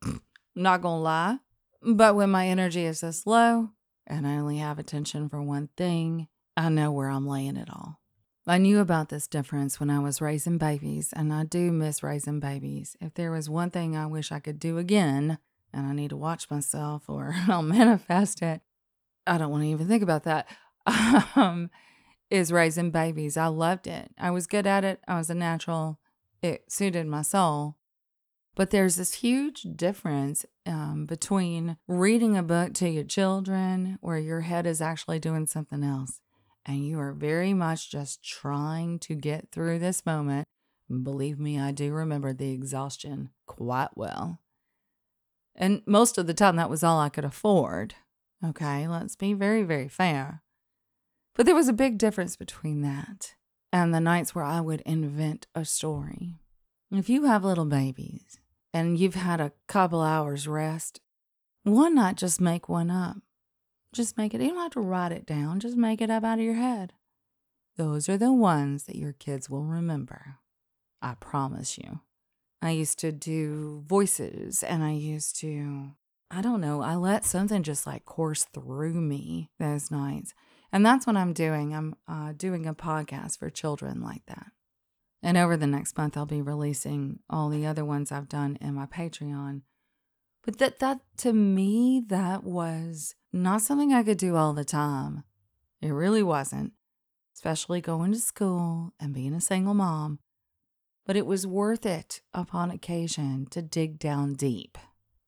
not 0.57 0.83
gonna 0.83 1.01
lie. 1.01 1.39
But 1.83 2.17
when 2.17 2.31
my 2.31 2.49
energy 2.49 2.85
is 2.85 3.01
this 3.01 3.27
low 3.27 3.71
and 4.07 4.27
I 4.27 4.37
only 4.37 4.59
have 4.59 4.79
attention 4.79 5.29
for 5.29 5.41
one 5.41 5.69
thing, 5.77 6.29
I 6.57 6.69
know 6.69 6.91
where 6.91 7.09
I'm 7.09 7.27
laying 7.27 7.57
it 7.57 7.71
all. 7.71 8.01
I 8.47 8.59
knew 8.59 8.79
about 8.79 9.09
this 9.09 9.27
difference 9.27 9.81
when 9.81 9.89
I 9.89 10.01
was 10.01 10.21
raising 10.21 10.59
babies, 10.59 11.15
and 11.15 11.33
I 11.33 11.45
do 11.45 11.73
miss 11.73 12.03
raising 12.03 12.41
babies. 12.41 12.95
If 13.01 13.15
there 13.15 13.31
was 13.31 13.49
one 13.49 13.71
thing 13.71 13.97
I 13.97 14.07
wish 14.07 14.31
I 14.31 14.39
could 14.39 14.59
do 14.59 14.77
again, 14.77 15.39
and 15.73 15.87
I 15.87 15.95
need 15.95 16.11
to 16.11 16.17
watch 16.17 16.51
myself 16.51 17.05
or 17.09 17.35
I'll 17.49 17.63
manifest 17.63 18.43
it, 18.43 18.61
I 19.27 19.39
don't 19.39 19.51
want 19.51 19.63
to 19.63 19.69
even 19.69 19.89
think 19.89 20.03
about 20.03 20.25
that. 20.25 20.47
Um, 21.37 21.71
is 22.31 22.53
raising 22.53 22.91
babies. 22.91 23.37
I 23.37 23.47
loved 23.47 23.87
it. 23.87 24.11
I 24.19 24.31
was 24.31 24.47
good 24.47 24.67
at 24.67 24.85
it. 24.85 25.01
I 25.09 25.17
was 25.17 25.31
a 25.31 25.35
natural. 25.35 25.99
It 26.43 26.71
suited 26.71 27.07
my 27.07 27.23
soul. 27.23 27.77
But 28.55 28.71
there's 28.71 28.97
this 28.97 29.15
huge 29.15 29.63
difference 29.77 30.45
um, 30.67 31.07
between 31.07 31.77
reading 31.89 32.37
a 32.37 32.43
book 32.43 32.75
to 32.75 32.89
your 32.89 33.05
children 33.05 33.99
where 34.01 34.19
your 34.19 34.43
head 34.43 34.67
is 34.67 34.81
actually 34.81 35.19
doing 35.19 35.47
something 35.47 35.83
else 35.83 36.21
and 36.67 36.87
you 36.87 36.99
are 36.99 37.13
very 37.13 37.53
much 37.53 37.91
just 37.91 38.23
trying 38.23 38.99
to 39.01 39.15
get 39.15 39.49
through 39.53 39.79
this 39.79 40.07
moment. 40.07 40.47
Believe 40.89 41.39
me, 41.39 41.59
I 41.59 41.73
do 41.73 41.93
remember 41.93 42.33
the 42.33 42.53
exhaustion 42.53 43.31
quite 43.47 43.97
well. 43.97 44.41
And 45.55 45.83
most 45.87 46.19
of 46.19 46.27
the 46.27 46.35
time, 46.35 46.57
that 46.57 46.71
was 46.71 46.83
all 46.83 46.99
I 46.99 47.09
could 47.09 47.25
afford. 47.25 47.95
Okay, 48.45 48.87
let's 48.89 49.17
be 49.17 49.33
very, 49.33 49.63
very 49.63 49.89
fair. 49.89 50.43
But 51.35 51.47
there 51.47 51.55
was 51.55 51.69
a 51.69 51.73
big 51.73 51.99
difference 51.99 52.37
between 52.37 52.83
that 52.83 53.35
and 53.73 53.93
the 53.93 54.01
nights 54.01 54.35
where 54.35 54.45
I 54.45 54.61
would 54.61 54.83
invent 54.83 55.47
a 55.55 55.65
story. 55.65 56.37
If 56.91 57.09
you 57.09 57.25
have 57.25 57.45
little 57.45 57.65
babies 57.65 58.39
and 58.73 58.99
you've 58.99 59.17
had 59.17 59.41
a 59.41 59.53
couple 59.67 60.01
hours 60.01 60.47
rest, 60.47 61.01
why 61.65 61.89
not 61.89 62.17
just 62.17 62.41
make 62.41 62.69
one 62.69 62.91
up? 62.91 63.17
Just 63.95 64.19
make 64.19 64.35
it, 64.35 64.41
you 64.41 64.49
don't 64.49 64.59
have 64.59 64.73
to 64.73 64.81
write 64.81 65.13
it 65.13 65.25
down, 65.25 65.61
just 65.61 65.77
make 65.77 66.01
it 66.01 66.11
up 66.11 66.25
out 66.25 66.39
of 66.39 66.45
your 66.45 66.55
head. 66.55 66.93
Those 67.77 68.09
are 68.09 68.19
the 68.19 68.33
ones 68.33 68.85
that 68.85 68.97
your 68.97 69.13
kids 69.13 69.49
will 69.49 69.65
remember. 69.65 70.37
I 71.01 71.15
promise 71.15 71.79
you. 71.79 72.01
I 72.61 72.71
used 72.71 72.99
to 73.01 73.13
do 73.13 73.85
voices 73.87 74.63
and 74.63 74.83
I 74.83 74.93
used 74.93 75.39
to, 75.41 75.91
I 76.31 76.41
don't 76.41 76.61
know, 76.61 76.81
I 76.83 76.95
let 76.95 77.25
something 77.25 77.63
just 77.63 77.87
like 77.87 78.05
course 78.05 78.45
through 78.45 78.95
me 78.95 79.51
those 79.59 79.91
nights. 79.91 80.35
And 80.73 80.85
that's 80.85 81.07
what 81.07 81.17
I'm 81.17 81.33
doing. 81.33 81.75
I'm 81.75 81.95
uh, 82.09 82.33
doing 82.37 82.67
a 82.67 82.75
podcast 82.75 83.39
for 83.39 83.49
children 83.51 84.03
like 84.03 84.23
that. 84.27 84.47
And 85.23 85.37
over 85.37 85.57
the 85.57 85.67
next 85.67 85.97
month, 85.97 86.17
I'll 86.17 86.27
be 86.27 86.43
releasing 86.43 87.21
all 87.31 87.49
the 87.49 87.65
other 87.65 87.85
ones 87.85 88.11
I've 88.11 88.29
done 88.29 88.59
in 88.61 88.75
my 88.75 88.87
Patreon. 88.87 89.63
But 90.45 90.59
that, 90.59 90.81
that 90.81 91.01
to 91.19 91.33
me, 91.33 92.03
that 92.09 92.45
was 92.45 93.15
not 93.43 93.63
something 93.63 93.93
I 93.93 94.03
could 94.03 94.19
do 94.19 94.37
all 94.37 94.53
the 94.53 94.65
time. 94.65 95.25
It 95.81 95.91
really 95.91 96.23
wasn't, 96.23 96.73
especially 97.35 97.81
going 97.81 98.13
to 98.13 98.19
school 98.19 98.93
and 98.99 99.13
being 99.13 99.35
a 99.35 99.41
single 99.41 99.75
mom 99.75 100.19
but 101.07 101.17
it 101.17 101.27
was 101.27 101.47
worth 101.47 101.85
it 101.85 102.23
upon 102.33 102.71
occasion 102.71 103.47
to 103.51 103.63
dig 103.63 103.99
down 103.99 104.35
deep 104.35 104.79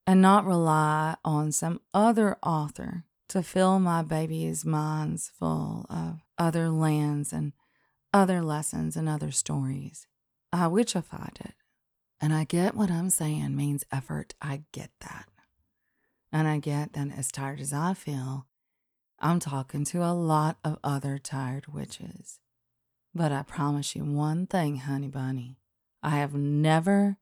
and 0.06 0.22
not 0.22 0.46
rely 0.46 1.16
on 1.24 1.52
some 1.52 1.80
other 1.92 2.36
author 2.42 3.04
to 3.28 3.42
fill 3.42 3.78
my 3.78 4.02
baby's 4.02 4.64
minds 4.64 5.30
full 5.38 5.84
of 5.90 6.20
other 6.38 6.70
lands 6.70 7.32
and 7.32 7.52
other 8.12 8.40
lessons 8.40 8.96
and 8.96 9.08
other 9.08 9.30
stories. 9.30 10.06
I 10.52 10.68
wish 10.68 10.94
witchified 10.94 11.40
it. 11.44 11.54
And 12.20 12.32
I 12.32 12.44
get 12.44 12.74
what 12.74 12.90
I'm 12.90 13.10
saying 13.10 13.54
means 13.56 13.84
effort. 13.92 14.34
I 14.40 14.62
get 14.72 14.90
that. 15.00 15.26
And 16.32 16.48
I 16.48 16.58
get 16.58 16.92
that 16.94 17.16
as 17.16 17.30
tired 17.30 17.60
as 17.60 17.72
I 17.72 17.94
feel, 17.94 18.46
I'm 19.18 19.40
talking 19.40 19.84
to 19.86 20.02
a 20.02 20.12
lot 20.12 20.58
of 20.64 20.78
other 20.84 21.18
tired 21.18 21.66
witches. 21.72 22.40
But 23.14 23.32
I 23.32 23.42
promise 23.42 23.96
you 23.96 24.04
one 24.04 24.46
thing, 24.46 24.76
honey 24.76 25.08
bunny. 25.08 25.58
I 26.02 26.10
have 26.10 26.34
never, 26.34 27.16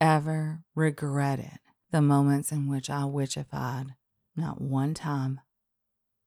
ever 0.00 0.64
regretted 0.74 1.58
the 1.90 2.02
moments 2.02 2.52
in 2.52 2.68
which 2.68 2.90
I 2.90 3.02
witchified, 3.02 3.94
not 4.36 4.60
one 4.60 4.92
time. 4.92 5.40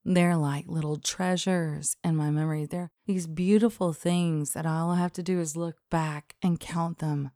They're 0.04 0.36
like 0.36 0.66
little 0.68 0.98
treasures 0.98 1.96
in 2.04 2.16
my 2.16 2.32
memory. 2.32 2.66
They're 2.66 2.90
these 3.06 3.28
beautiful 3.28 3.94
things 3.94 4.54
that 4.54 4.66
all 4.66 4.90
I 4.90 4.98
have 4.98 5.14
to 5.14 5.24
do 5.24 5.40
is 5.40 5.56
look 5.56 5.78
back 5.92 6.36
and 6.42 6.60
count 6.60 6.98
them. 6.98 7.32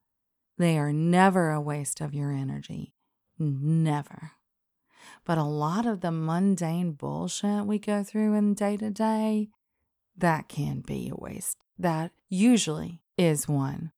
They 0.57 0.77
are 0.79 0.91
never 0.91 1.51
a 1.51 1.61
waste 1.61 2.01
of 2.01 2.13
your 2.13 2.31
energy. 2.31 2.93
Never. 3.37 4.31
But 5.25 5.37
a 5.37 5.43
lot 5.43 5.85
of 5.85 6.01
the 6.01 6.11
mundane 6.11 6.91
bullshit 6.91 7.65
we 7.65 7.79
go 7.79 8.03
through 8.03 8.33
in 8.35 8.53
day 8.53 8.77
to 8.77 8.89
day, 8.89 9.49
that 10.17 10.47
can 10.47 10.81
be 10.81 11.09
a 11.09 11.15
waste. 11.15 11.57
That 11.77 12.11
usually 12.29 13.01
is 13.17 13.47
one. 13.47 13.91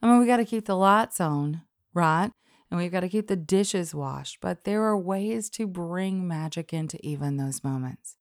I 0.00 0.06
mean, 0.06 0.20
we 0.20 0.26
got 0.26 0.36
to 0.38 0.44
keep 0.44 0.66
the 0.66 0.76
lights 0.76 1.20
on, 1.20 1.62
right? 1.92 2.30
And 2.70 2.78
we've 2.78 2.92
got 2.92 3.00
to 3.00 3.08
keep 3.08 3.28
the 3.28 3.36
dishes 3.36 3.94
washed, 3.94 4.38
but 4.40 4.64
there 4.64 4.84
are 4.84 4.98
ways 4.98 5.48
to 5.50 5.66
bring 5.66 6.28
magic 6.28 6.72
into 6.72 6.98
even 7.04 7.36
those 7.36 7.64
moments. 7.64 8.16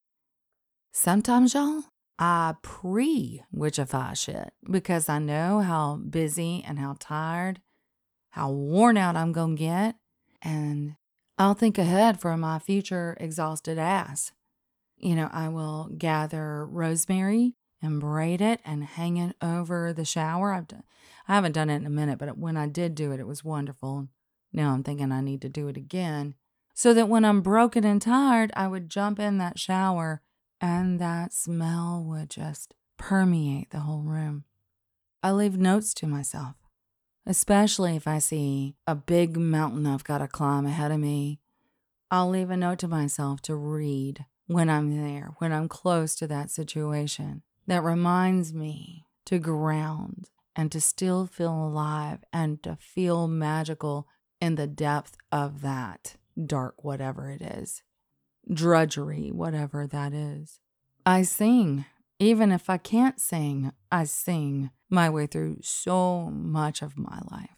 Sometimes, 0.91 1.53
y'all, 1.53 1.83
I 2.17 2.55
pre 2.61 3.43
witchify 3.55 4.17
shit 4.17 4.51
because 4.69 5.09
I 5.09 5.19
know 5.19 5.59
how 5.59 5.97
busy 5.97 6.63
and 6.67 6.79
how 6.79 6.95
tired, 6.99 7.61
how 8.31 8.51
worn 8.51 8.97
out 8.97 9.15
I'm 9.15 9.33
going 9.33 9.57
to 9.57 9.59
get. 9.59 9.95
And 10.41 10.95
I'll 11.37 11.53
think 11.53 11.77
ahead 11.77 12.19
for 12.19 12.35
my 12.35 12.59
future 12.59 13.15
exhausted 13.19 13.77
ass. 13.77 14.31
You 14.97 15.15
know, 15.15 15.29
I 15.31 15.49
will 15.49 15.89
gather 15.97 16.65
rosemary 16.65 17.53
and 17.81 18.01
braid 18.01 18.41
it 18.41 18.59
and 18.65 18.83
hang 18.83 19.17
it 19.17 19.35
over 19.41 19.93
the 19.93 20.05
shower. 20.05 20.51
I've 20.51 20.67
done, 20.67 20.83
I 21.27 21.35
haven't 21.35 21.51
done 21.51 21.69
it 21.69 21.75
in 21.75 21.85
a 21.85 21.91
minute, 21.91 22.17
but 22.17 22.37
when 22.37 22.57
I 22.57 22.67
did 22.67 22.95
do 22.95 23.11
it, 23.11 23.19
it 23.19 23.27
was 23.27 23.43
wonderful. 23.43 24.07
Now 24.51 24.73
I'm 24.73 24.81
thinking 24.83 25.11
I 25.11 25.21
need 25.21 25.41
to 25.43 25.49
do 25.49 25.67
it 25.67 25.77
again. 25.77 26.33
So 26.73 26.93
that 26.93 27.09
when 27.09 27.25
I'm 27.25 27.41
broken 27.41 27.83
and 27.83 28.01
tired, 28.01 28.51
I 28.55 28.67
would 28.67 28.89
jump 28.89 29.19
in 29.19 29.37
that 29.37 29.59
shower 29.59 30.21
and 30.59 30.99
that 30.99 31.33
smell 31.33 32.03
would 32.07 32.29
just 32.29 32.73
permeate 32.97 33.69
the 33.69 33.81
whole 33.81 34.01
room. 34.01 34.45
I 35.21 35.31
leave 35.31 35.57
notes 35.57 35.93
to 35.95 36.07
myself, 36.07 36.55
especially 37.27 37.97
if 37.97 38.07
I 38.07 38.19
see 38.19 38.75
a 38.87 38.95
big 38.95 39.37
mountain 39.37 39.85
I've 39.85 40.05
got 40.05 40.19
to 40.19 40.27
climb 40.27 40.65
ahead 40.65 40.91
of 40.91 40.99
me. 40.99 41.39
I'll 42.09 42.29
leave 42.29 42.49
a 42.49 42.55
note 42.55 42.79
to 42.79 42.87
myself 42.87 43.41
to 43.43 43.55
read 43.55 44.25
when 44.47 44.69
I'm 44.69 44.95
there, 44.95 45.33
when 45.39 45.51
I'm 45.51 45.67
close 45.67 46.15
to 46.15 46.27
that 46.27 46.49
situation 46.49 47.43
that 47.67 47.83
reminds 47.83 48.53
me 48.53 49.05
to 49.25 49.39
ground 49.39 50.29
and 50.55 50.71
to 50.71 50.79
still 50.79 51.27
feel 51.27 51.51
alive 51.51 52.23
and 52.31 52.63
to 52.63 52.77
feel 52.79 53.27
magical 53.27 54.07
in 54.39 54.55
the 54.55 54.67
depth 54.67 55.17
of 55.29 55.61
that 55.61 56.15
dark, 56.45 56.81
whatever 56.83 57.29
it 57.29 57.41
is, 57.41 57.83
drudgery, 58.51 59.31
whatever 59.33 59.85
that 59.85 60.13
is. 60.13 60.61
I 61.05 61.23
sing. 61.23 61.85
Even 62.19 62.51
if 62.51 62.69
I 62.69 62.77
can't 62.77 63.19
sing, 63.19 63.73
I 63.91 64.05
sing 64.05 64.71
my 64.89 65.09
way 65.09 65.27
through 65.27 65.59
so 65.61 66.29
much 66.31 66.81
of 66.81 66.97
my 66.97 67.19
life 67.29 67.57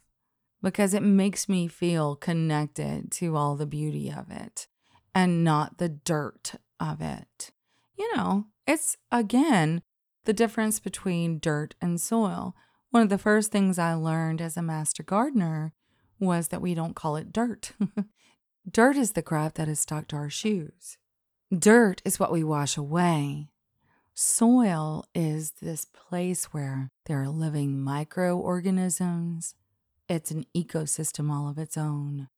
because 0.62 0.94
it 0.94 1.02
makes 1.02 1.48
me 1.48 1.68
feel 1.68 2.16
connected 2.16 3.10
to 3.12 3.36
all 3.36 3.56
the 3.56 3.66
beauty 3.66 4.10
of 4.10 4.30
it 4.30 4.66
and 5.14 5.44
not 5.44 5.78
the 5.78 5.88
dirt 5.88 6.54
of 6.78 7.00
it. 7.00 7.50
You 7.96 8.14
know, 8.16 8.46
it's 8.66 8.96
again 9.10 9.82
the 10.24 10.32
difference 10.32 10.80
between 10.80 11.38
dirt 11.38 11.74
and 11.80 12.00
soil. 12.00 12.54
One 12.90 13.02
of 13.02 13.08
the 13.08 13.18
first 13.18 13.52
things 13.52 13.78
I 13.78 13.94
learned 13.94 14.40
as 14.40 14.56
a 14.56 14.62
master 14.62 15.02
gardener 15.02 15.72
was 16.18 16.48
that 16.48 16.60
we 16.60 16.74
don't 16.74 16.96
call 16.96 17.16
it 17.16 17.32
dirt. 17.32 17.72
dirt 18.70 18.96
is 18.96 19.12
the 19.12 19.22
crap 19.22 19.54
that 19.54 19.68
is 19.68 19.80
stuck 19.80 20.08
to 20.08 20.16
our 20.16 20.30
shoes. 20.30 20.98
Dirt 21.56 22.02
is 22.04 22.20
what 22.20 22.32
we 22.32 22.44
wash 22.44 22.76
away. 22.76 23.48
Soil 24.14 25.04
is 25.14 25.52
this 25.62 25.84
place 25.84 26.46
where 26.46 26.90
there 27.06 27.22
are 27.22 27.28
living 27.28 27.80
microorganisms. 27.80 29.54
It's 30.08 30.30
an 30.30 30.44
ecosystem 30.56 31.30
all 31.30 31.48
of 31.48 31.58
its 31.58 31.76
own, 31.76 32.28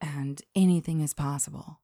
and 0.00 0.42
anything 0.54 1.00
is 1.00 1.14
possible. 1.14 1.80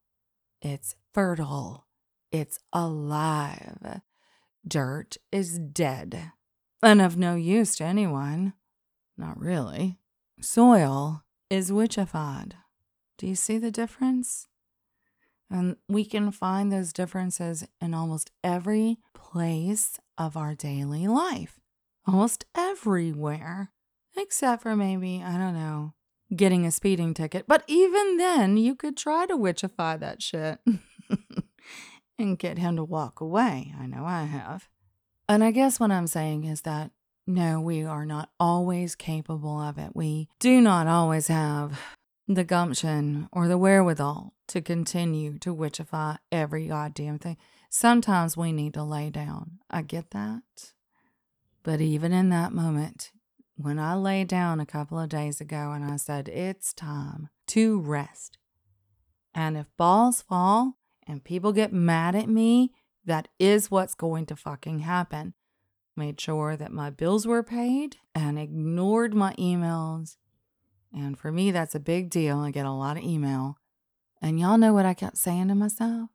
It's 0.61 0.95
fertile, 1.13 1.85
it's 2.31 2.59
alive, 2.73 4.01
Dirt 4.67 5.17
is 5.31 5.59
dead 5.59 6.31
and 6.83 7.01
of 7.01 7.17
no 7.17 7.35
use 7.35 7.75
to 7.77 7.83
anyone. 7.83 8.53
Not 9.17 9.39
really. 9.39 9.97
Soil 10.41 11.23
is 11.49 11.71
witchified. 11.71 12.53
Do 13.17 13.27
you 13.27 13.35
see 13.35 13.57
the 13.57 13.71
difference? 13.71 14.47
And 15.49 15.77
we 15.87 16.03
can 16.03 16.31
find 16.31 16.71
those 16.71 16.91
differences 16.91 17.65
in 17.81 17.93
almost 17.93 18.31
every 18.43 18.97
place 19.31 19.99
of 20.17 20.37
our 20.37 20.55
daily 20.55 21.07
life, 21.07 21.59
almost 22.05 22.45
everywhere, 22.55 23.71
except 24.15 24.63
for 24.63 24.75
maybe, 24.75 25.21
I 25.23 25.37
don't 25.37 25.53
know, 25.53 25.93
getting 26.35 26.65
a 26.65 26.71
speeding 26.71 27.13
ticket. 27.13 27.45
But 27.47 27.63
even 27.67 28.17
then, 28.17 28.57
you 28.57 28.75
could 28.75 28.97
try 28.97 29.25
to 29.25 29.35
witchify 29.35 29.99
that 29.99 30.21
shit. 30.21 30.59
and 32.19 32.39
get 32.39 32.57
him 32.57 32.75
to 32.77 32.83
walk 32.83 33.21
away. 33.21 33.73
I 33.79 33.85
know 33.85 34.05
I 34.05 34.23
have. 34.23 34.69
And 35.29 35.43
I 35.43 35.51
guess 35.51 35.79
what 35.79 35.91
I'm 35.91 36.07
saying 36.07 36.45
is 36.45 36.61
that 36.61 36.91
no, 37.29 37.59
we 37.59 37.83
are 37.83 38.05
not 38.05 38.29
always 38.39 38.95
capable 38.95 39.61
of 39.61 39.77
it. 39.77 39.91
We 39.93 40.29
do 40.39 40.61
not 40.61 40.87
always 40.87 41.27
have 41.27 41.77
the 42.25 42.45
gumption 42.45 43.27
or 43.33 43.49
the 43.49 43.57
wherewithal 43.57 44.33
to 44.47 44.61
continue 44.61 45.37
to 45.39 45.53
witchify 45.53 46.19
every 46.31 46.67
goddamn 46.67 47.19
thing. 47.19 47.37
Sometimes 47.69 48.37
we 48.37 48.51
need 48.51 48.73
to 48.73 48.83
lay 48.83 49.09
down. 49.09 49.59
I 49.69 49.81
get 49.81 50.11
that. 50.11 50.43
But 51.63 51.81
even 51.81 52.13
in 52.13 52.29
that 52.29 52.53
moment, 52.53 53.11
when 53.55 53.79
I 53.79 53.95
lay 53.95 54.23
down 54.23 54.59
a 54.59 54.65
couple 54.65 54.99
of 54.99 55.09
days 55.09 55.41
ago 55.41 55.71
and 55.73 55.83
I 55.83 55.97
said, 55.97 56.29
it's 56.29 56.73
time 56.73 57.29
to 57.47 57.79
rest. 57.79 58.37
And 59.33 59.57
if 59.57 59.67
balls 59.77 60.21
fall, 60.21 60.77
and 61.07 61.23
people 61.23 61.53
get 61.53 61.71
mad 61.71 62.15
at 62.15 62.27
me, 62.27 62.73
that 63.05 63.29
is 63.39 63.71
what's 63.71 63.95
going 63.95 64.25
to 64.27 64.35
fucking 64.35 64.79
happen. 64.79 65.33
Made 65.95 66.19
sure 66.19 66.55
that 66.57 66.71
my 66.71 66.89
bills 66.89 67.25
were 67.25 67.43
paid 67.43 67.97
and 68.13 68.37
ignored 68.37 69.13
my 69.13 69.33
emails. 69.35 70.17
And 70.93 71.17
for 71.17 71.31
me, 71.31 71.51
that's 71.51 71.75
a 71.75 71.79
big 71.79 72.09
deal. 72.09 72.39
I 72.39 72.51
get 72.51 72.65
a 72.65 72.71
lot 72.71 72.97
of 72.97 73.03
email. 73.03 73.57
And 74.21 74.39
y'all 74.39 74.57
know 74.57 74.73
what 74.73 74.85
I 74.85 74.93
kept 74.93 75.17
saying 75.17 75.47
to 75.47 75.55
myself? 75.55 76.09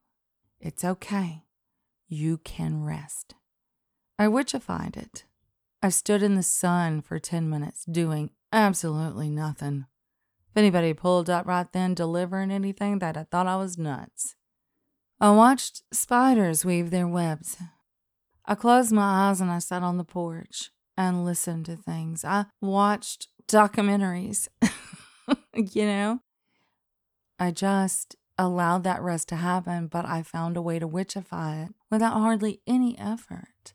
It's 0.63 0.85
okay. 0.85 1.43
You 2.07 2.39
can 2.39 2.85
rest. 2.85 3.35
I 4.17 4.27
witchified 4.27 4.97
it. 4.97 5.25
I 5.83 5.89
stood 5.89 6.23
in 6.23 6.37
the 6.37 6.45
sun 6.45 7.03
for 7.03 7.19
10 7.19 7.51
minutes 7.51 7.85
doing 7.85 8.31
absolutely 8.53 9.29
nothing. 9.29 9.87
If 10.51 10.57
anybody 10.57 10.95
pulled 10.95 11.29
up 11.29 11.47
right 11.47 11.67
then 11.73 11.95
delivering 11.95 12.53
anything, 12.53 13.01
that 13.01 13.17
I 13.17 13.25
thought 13.25 13.49
I 13.49 13.57
was 13.57 13.77
nuts. 13.77 14.37
I 15.21 15.33
watched 15.33 15.83
spiders 15.93 16.65
weave 16.65 16.91
their 16.91 17.09
webs. 17.09 17.57
I 18.47 18.55
closed 18.55 18.93
my 18.93 19.29
eyes 19.29 19.41
and 19.41 19.51
I 19.51 19.59
sat 19.59 19.83
on 19.83 19.97
the 19.97 20.05
porch 20.05 20.71
and 20.97 21.25
listened 21.25 21.67
to 21.67 21.77
things. 21.77 22.25
I 22.25 22.47
watched 22.61 23.27
documentaries, 23.49 24.47
you 25.55 25.87
know? 25.87 26.21
I 27.41 27.51
just 27.51 28.15
allowed 28.43 28.85
that 28.85 29.03
rest 29.03 29.29
to 29.31 29.37
happen, 29.37 29.87
but 29.87 30.05
I 30.05 30.23
found 30.23 30.57
a 30.57 30.63
way 30.63 30.79
to 30.79 30.89
witchify 30.89 31.67
it 31.67 31.75
without 31.91 32.15
hardly 32.15 32.61
any 32.67 32.99
effort. 32.99 33.73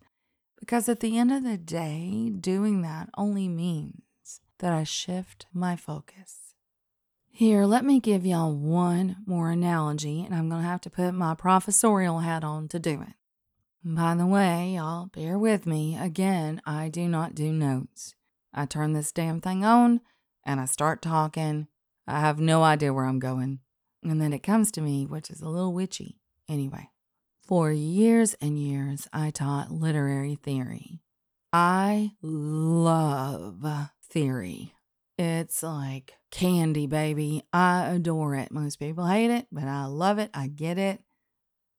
Because 0.60 0.89
at 0.89 0.99
the 0.99 1.17
end 1.17 1.32
of 1.32 1.43
the 1.43 1.58
day, 1.58 2.32
doing 2.39 2.82
that 2.82 3.10
only 3.17 3.47
means 3.47 4.41
that 4.60 4.73
I 4.73 4.84
shift 4.84 5.45
my 5.53 5.75
focus. 5.75 6.53
Here, 7.30 7.65
let 7.65 7.86
me 7.86 7.99
give 7.99 8.25
y'all 8.25 8.56
one 8.56 9.17
more 9.25 9.51
analogy, 9.51 10.23
and 10.23 10.34
I'm 10.34 10.49
going 10.49 10.63
to 10.63 10.67
have 10.67 10.82
to 10.82 10.89
put 10.89 11.13
my 11.13 11.36
professorial 11.36 12.19
hat 12.19 12.43
on 12.43 12.67
to 12.69 12.80
do 12.80 13.01
it. 13.01 13.13
By 13.84 14.15
the 14.15 14.25
way, 14.25 14.71
y'all 14.75 15.06
bear 15.06 15.38
with 15.38 15.65
me. 15.65 15.97
Again, 15.97 16.62
I 16.65 16.89
do 16.89 17.08
not 17.08 17.36
do 17.36 17.53
notes. 17.53 18.15
I 18.53 18.65
turn 18.65 18.93
this 18.93 19.12
damn 19.12 19.39
thing 19.39 19.63
on 19.63 20.01
and 20.43 20.60
I 20.60 20.65
start 20.65 21.01
talking. 21.01 21.67
I 22.08 22.19
have 22.19 22.39
no 22.39 22.63
idea 22.63 22.93
where 22.93 23.06
I'm 23.06 23.19
going. 23.19 23.60
And 24.08 24.22
then 24.22 24.32
it 24.32 24.39
comes 24.43 24.72
to 24.72 24.82
me, 24.82 25.06
which 25.06 25.30
is 25.30 25.41
a 25.41 25.50
little 25.50 25.74
witchy. 25.74 26.15
Anyway, 26.48 26.89
for 27.41 27.74
years 27.74 28.36
and 28.39 28.58
years, 28.58 29.06
I 29.12 29.32
taught 29.32 29.70
literary 29.70 30.36
theory. 30.36 31.02
I 31.52 32.12
love 32.22 33.65
theory. 34.02 34.74
It's 35.17 35.62
like 35.62 36.13
candy, 36.32 36.88
baby. 36.88 37.43
I 37.52 37.88
adore 37.88 38.36
it. 38.36 38.50
Most 38.52 38.78
people 38.78 39.08
hate 39.08 39.32
it, 39.32 39.48
but 39.52 39.65
I 39.65 39.86
love 39.86 40.20
it. 40.20 40.30
I 40.34 40.48
get 40.48 40.78
it. 40.78 41.02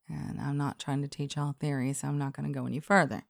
And 0.07 0.38
I'm 0.38 0.59
not 0.59 0.79
trying 0.79 1.01
to 1.03 1.09
teach 1.09 1.38
all 1.38 1.55
theory, 1.59 1.95
so 1.95 2.09
I'm 2.09 2.19
not 2.19 2.35
going 2.35 2.47
to 2.47 2.59
go 2.59 2.67
any 2.67 2.81
further. 2.81 3.25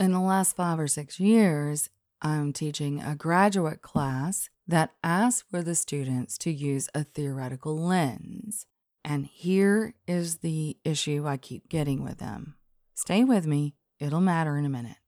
In 0.00 0.12
the 0.12 0.20
last 0.20 0.56
five 0.56 0.78
or 0.78 0.88
six 0.88 1.20
years, 1.20 1.90
I'm 2.24 2.52
teaching 2.52 3.02
a 3.02 3.16
graduate 3.16 3.82
class 3.82 4.48
that 4.68 4.92
asks 5.02 5.44
for 5.50 5.60
the 5.60 5.74
students 5.74 6.38
to 6.38 6.52
use 6.52 6.88
a 6.94 7.02
theoretical 7.02 7.76
lens. 7.76 8.66
And 9.04 9.26
here 9.26 9.94
is 10.06 10.36
the 10.36 10.76
issue 10.84 11.26
I 11.26 11.36
keep 11.36 11.68
getting 11.68 12.04
with 12.04 12.18
them. 12.18 12.54
Stay 12.94 13.24
with 13.24 13.44
me, 13.44 13.74
it'll 13.98 14.20
matter 14.20 14.56
in 14.56 14.64
a 14.64 14.68
minute. 14.68 14.98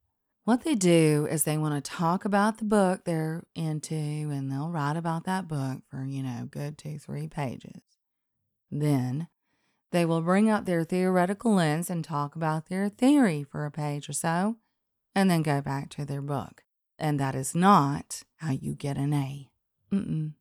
What 0.42 0.64
they 0.64 0.74
do 0.74 1.28
is 1.30 1.44
they 1.44 1.56
want 1.56 1.82
to 1.82 1.90
talk 1.90 2.24
about 2.24 2.58
the 2.58 2.64
book 2.64 3.04
they're 3.04 3.44
into 3.54 3.94
and 3.94 4.50
they'll 4.50 4.70
write 4.70 4.96
about 4.96 5.22
that 5.24 5.46
book 5.46 5.82
for, 5.88 6.04
you 6.04 6.24
know, 6.24 6.48
good 6.50 6.76
two, 6.76 6.98
three 6.98 7.28
pages. 7.28 7.80
Then 8.72 9.28
they 9.92 10.04
will 10.04 10.20
bring 10.20 10.50
up 10.50 10.64
their 10.64 10.82
theoretical 10.82 11.54
lens 11.54 11.88
and 11.88 12.04
talk 12.04 12.34
about 12.34 12.66
their 12.66 12.88
theory 12.88 13.44
for 13.44 13.64
a 13.64 13.70
page 13.70 14.08
or 14.08 14.12
so, 14.12 14.56
and 15.14 15.30
then 15.30 15.42
go 15.42 15.62
back 15.62 15.90
to 15.90 16.04
their 16.04 16.20
book. 16.20 16.63
And 17.04 17.20
that 17.20 17.34
is 17.34 17.54
not 17.54 18.22
how 18.36 18.52
you 18.52 18.74
get 18.74 18.96
an 18.96 19.12
A. 19.12 19.50
Mm-mm. 19.92 20.32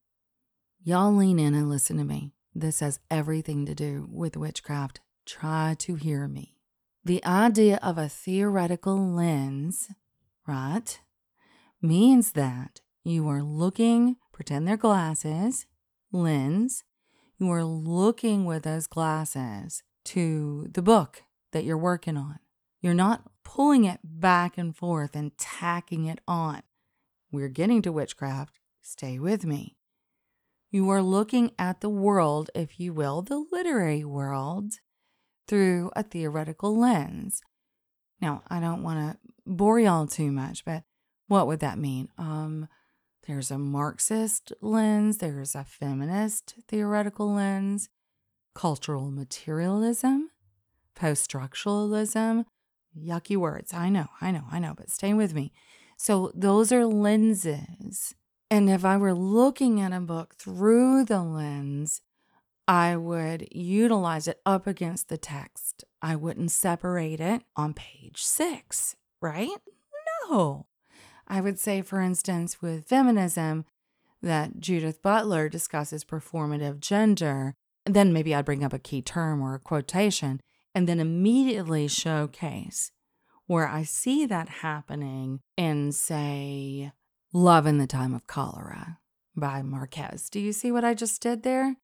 Y'all 0.82 1.13
lean 1.13 1.38
in 1.38 1.54
and 1.54 1.69
listen 1.69 1.97
to 1.97 2.06
me. 2.06 2.32
This 2.56 2.80
has 2.80 3.02
everything 3.12 3.65
to 3.65 3.76
do 3.76 4.08
with 4.10 4.38
witchcraft. 4.38 5.02
Try 5.26 5.76
to 5.80 5.95
hear 5.95 6.26
me. 6.26 6.56
The 7.04 7.21
idea 7.26 7.82
of 7.84 7.97
a 7.97 8.08
theoretical 8.08 8.97
lens, 8.97 9.89
right, 10.47 10.97
means 11.82 12.32
that 12.32 12.80
you 13.04 13.28
are 13.28 13.43
looking, 13.43 14.15
pretend 14.32 14.65
they're 14.65 14.78
glasses, 14.78 15.65
lens, 16.13 16.86
you 17.39 17.52
are 17.52 17.65
looking 17.65 18.45
with 18.45 18.63
those 18.63 18.88
glasses 18.88 19.84
to 20.06 20.69
the 20.71 20.82
book 20.82 21.23
that 21.52 21.65
you're 21.65 21.78
working 21.78 22.15
on. 22.15 22.39
You're 22.84 22.93
not 22.93 23.24
pulling 23.46 23.86
it 23.86 24.02
back 24.04 24.58
and 24.58 24.76
forth 24.76 25.15
and 25.15 25.36
tacking 25.38 26.06
it 26.06 26.19
on. 26.28 26.63
We're 27.32 27.48
getting 27.48 27.82
to 27.84 27.93
witchcraft. 27.93 28.60
Stay 28.82 29.17
with 29.17 29.46
me. 29.46 29.78
You 30.69 30.89
are 30.89 31.02
looking 31.02 31.52
at 31.58 31.80
the 31.80 31.89
world, 31.89 32.50
if 32.54 32.82
you 32.82 32.91
will, 32.91 33.22
the 33.22 33.46
literary 33.52 34.04
world, 34.04 34.74
through 35.48 35.91
a 35.96 36.04
theoretical 36.04 36.78
lens. 36.78 37.41
Now, 38.19 38.43
I 38.50 38.60
don't 38.60 38.84
want 38.84 39.00
to 39.00 39.17
bore 39.46 39.80
y'all 39.80 40.06
too 40.06 40.32
much, 40.32 40.65
but 40.65 40.84
what 41.28 41.48
would 41.48 41.62
that 41.62 41.78
mean? 41.78 42.10
Um, 42.17 42.67
there's 43.28 43.50
a 43.50 43.58
Marxist 43.58 44.52
lens, 44.60 45.19
there's 45.19 45.56
a 45.56 45.63
feminist 45.63 46.56
theoretical 46.67 47.34
lens, 47.34 47.88
cultural 48.54 49.10
materialism, 49.10 50.32
post 50.96 51.32
structuralism. 51.32 52.43
Yucky 52.97 53.38
words. 53.38 53.73
I 53.73 53.89
know, 53.89 54.08
I 54.21 54.32
know, 54.32 54.43
I 54.51 54.60
know, 54.60 54.73
but 54.75 54.89
stay 54.89 55.13
with 55.13 55.34
me. 55.34 55.51
So, 55.97 56.32
those 56.34 56.71
are 56.71 56.86
lenses. 56.86 58.15
And 58.49 58.69
if 58.69 58.84
I 58.86 58.97
were 58.97 59.13
looking 59.13 59.79
at 59.79 59.93
a 59.93 59.99
book 59.99 60.36
through 60.36 61.06
the 61.06 61.21
lens 61.21 62.01
I 62.67 62.95
would 62.95 63.47
utilize 63.51 64.27
it 64.27 64.39
up 64.45 64.67
against 64.67 65.10
the 65.10 65.17
text. 65.17 65.84
I 66.01 66.15
wouldn't 66.15 66.51
separate 66.51 67.19
it 67.19 67.43
on 67.56 67.73
page 67.73 68.23
six, 68.23 68.95
right? 69.21 69.49
No. 70.29 70.67
I 71.27 71.41
would 71.41 71.60
say, 71.60 71.82
for 71.82 72.01
instance, 72.01 72.62
with 72.62 72.86
feminism, 72.86 73.65
that 74.21 74.60
Judith 74.60 75.01
Butler 75.01 75.49
discusses 75.49 76.06
performative 76.06 76.79
gender. 76.79 77.56
Then 77.86 78.13
maybe 78.13 78.34
I'd 78.34 78.45
bring 78.45 78.63
up 78.63 78.71
a 78.71 78.79
key 78.79 79.01
term 79.01 79.41
or 79.41 79.56
a 79.56 79.60
quotation 79.60 80.39
and 80.73 80.88
then 80.88 80.99
immediately 80.99 81.88
showcase 81.88 82.91
where 83.45 83.67
I 83.67 83.83
see 83.83 84.25
that 84.25 84.49
happening 84.49 85.41
in, 85.57 85.91
say, 85.91 86.91
Love 87.33 87.65
in 87.65 87.77
the 87.77 87.88
Time 87.88 88.13
of 88.13 88.27
Cholera 88.27 88.99
by 89.36 89.62
Marquez. 89.62 90.29
Do 90.29 90.39
you 90.39 90.53
see 90.53 90.71
what 90.71 90.86
I 90.86 90.93
just 90.93 91.21
did 91.21 91.43
there? 91.43 91.75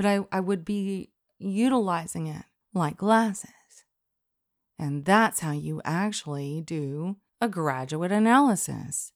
but 0.00 0.06
I, 0.06 0.20
I 0.32 0.40
would 0.40 0.64
be 0.64 1.10
utilizing 1.38 2.26
it 2.26 2.44
like 2.72 2.96
glasses. 2.96 3.50
And 4.78 5.04
that's 5.04 5.40
how 5.40 5.52
you 5.52 5.82
actually 5.84 6.62
do 6.62 7.16
a 7.38 7.48
graduate 7.48 8.10
analysis. 8.10 9.12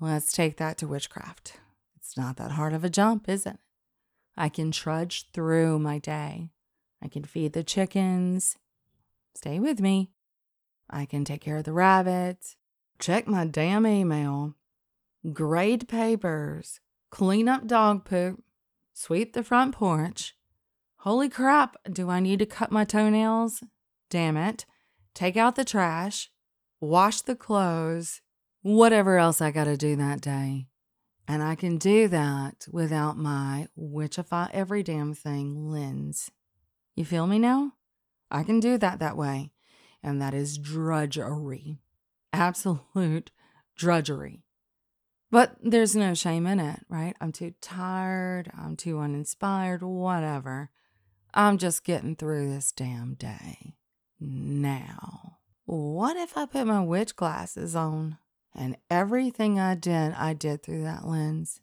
Let's 0.00 0.32
take 0.32 0.56
that 0.56 0.76
to 0.78 0.88
witchcraft. 0.88 1.60
It's 1.96 2.16
not 2.16 2.36
that 2.38 2.50
hard 2.50 2.72
of 2.72 2.82
a 2.82 2.90
jump, 2.90 3.28
is 3.28 3.46
it? 3.46 3.58
I 4.36 4.48
can 4.48 4.72
trudge 4.72 5.30
through 5.32 5.78
my 5.78 6.00
day. 6.00 6.50
I 7.02 7.08
can 7.08 7.24
feed 7.24 7.52
the 7.52 7.64
chickens. 7.64 8.56
Stay 9.34 9.58
with 9.58 9.80
me. 9.80 10.10
I 10.90 11.04
can 11.04 11.24
take 11.24 11.40
care 11.40 11.58
of 11.58 11.64
the 11.64 11.72
rabbits. 11.72 12.56
Check 12.98 13.26
my 13.26 13.44
damn 13.44 13.86
email. 13.86 14.54
Grade 15.32 15.88
papers. 15.88 16.80
Clean 17.10 17.48
up 17.48 17.66
dog 17.66 18.04
poop 18.04 18.42
sweep 18.98 19.32
the 19.32 19.44
front 19.44 19.76
porch. 19.76 20.34
Holy 20.98 21.28
crap, 21.28 21.76
do 21.90 22.10
I 22.10 22.18
need 22.18 22.40
to 22.40 22.46
cut 22.46 22.72
my 22.72 22.84
toenails? 22.84 23.62
Damn 24.10 24.36
it. 24.36 24.66
Take 25.14 25.36
out 25.36 25.54
the 25.54 25.64
trash, 25.64 26.30
wash 26.80 27.22
the 27.22 27.36
clothes, 27.36 28.20
whatever 28.62 29.16
else 29.16 29.40
I 29.40 29.52
got 29.52 29.64
to 29.64 29.76
do 29.76 29.94
that 29.94 30.20
day. 30.20 30.66
And 31.28 31.44
I 31.44 31.54
can 31.54 31.78
do 31.78 32.08
that 32.08 32.66
without 32.72 33.16
my 33.16 33.68
witchify 33.78 34.50
every 34.52 34.82
damn 34.82 35.14
thing 35.14 35.70
lens. 35.70 36.32
You 36.98 37.04
feel 37.04 37.28
me 37.28 37.38
now? 37.38 37.74
I 38.28 38.42
can 38.42 38.58
do 38.58 38.76
that 38.76 38.98
that 38.98 39.16
way. 39.16 39.52
And 40.02 40.20
that 40.20 40.34
is 40.34 40.58
drudgery. 40.58 41.78
Absolute 42.32 43.30
drudgery. 43.76 44.42
But 45.30 45.54
there's 45.62 45.94
no 45.94 46.14
shame 46.14 46.44
in 46.48 46.58
it, 46.58 46.80
right? 46.88 47.14
I'm 47.20 47.30
too 47.30 47.54
tired. 47.60 48.50
I'm 48.52 48.74
too 48.74 48.98
uninspired, 48.98 49.80
whatever. 49.80 50.70
I'm 51.32 51.56
just 51.56 51.84
getting 51.84 52.16
through 52.16 52.50
this 52.50 52.72
damn 52.72 53.14
day. 53.14 53.76
Now, 54.18 55.38
what 55.66 56.16
if 56.16 56.36
I 56.36 56.46
put 56.46 56.66
my 56.66 56.82
witch 56.82 57.14
glasses 57.14 57.76
on 57.76 58.18
and 58.56 58.76
everything 58.90 59.60
I 59.60 59.76
did, 59.76 60.14
I 60.14 60.32
did 60.32 60.64
through 60.64 60.82
that 60.82 61.06
lens? 61.06 61.60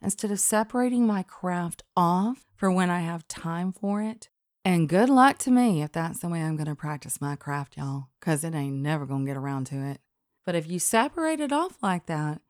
Instead 0.00 0.30
of 0.30 0.38
separating 0.38 1.08
my 1.08 1.24
craft 1.24 1.82
off 1.96 2.46
for 2.54 2.70
when 2.70 2.88
I 2.88 3.00
have 3.00 3.26
time 3.26 3.72
for 3.72 4.00
it, 4.00 4.28
and 4.64 4.88
good 4.88 5.08
luck 5.08 5.38
to 5.38 5.50
me 5.50 5.82
if 5.82 5.92
that's 5.92 6.20
the 6.20 6.28
way 6.28 6.42
I'm 6.42 6.56
going 6.56 6.66
to 6.68 6.74
practice 6.74 7.20
my 7.20 7.34
craft, 7.34 7.76
y'all, 7.76 8.08
because 8.18 8.44
it 8.44 8.54
ain't 8.54 8.76
never 8.76 9.06
going 9.06 9.24
to 9.24 9.30
get 9.30 9.36
around 9.36 9.66
to 9.68 9.76
it. 9.76 10.00
But 10.44 10.54
if 10.54 10.70
you 10.70 10.78
separate 10.78 11.40
it 11.40 11.52
off 11.52 11.82
like 11.82 12.06
that, 12.06 12.40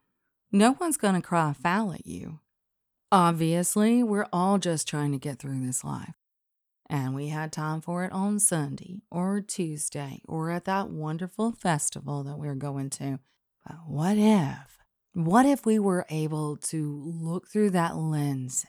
no 0.51 0.77
one's 0.81 0.97
going 0.97 1.15
to 1.15 1.23
cry 1.23 1.53
foul 1.53 1.93
at 1.93 2.07
you. 2.07 2.41
Obviously, 3.13 4.03
we're 4.03 4.27
all 4.33 4.59
just 4.59 4.89
trying 4.89 5.13
to 5.13 5.19
get 5.19 5.39
through 5.39 5.65
this 5.65 5.85
life. 5.85 6.15
And 6.89 7.15
we 7.15 7.29
had 7.29 7.53
time 7.53 7.81
for 7.81 8.05
it 8.05 8.13
on 8.13 8.41
Sunday 8.41 9.03
or 9.13 9.41
Tuesday 9.41 10.23
or 10.27 10.51
at 10.51 10.65
that 10.65 10.91
wonderful 10.91 11.53
festival 11.53 12.25
that 12.25 12.39
we're 12.39 12.57
going 12.57 12.91
to. 12.91 13.21
But 13.65 13.77
what 13.87 14.17
if? 14.19 14.79
What 15.13 15.47
if 15.47 15.65
we 15.65 15.79
were 15.79 16.07
able 16.11 16.57
to 16.57 17.03
look 17.05 17.49
through 17.49 17.71
that 17.71 17.97
lens, 17.97 18.67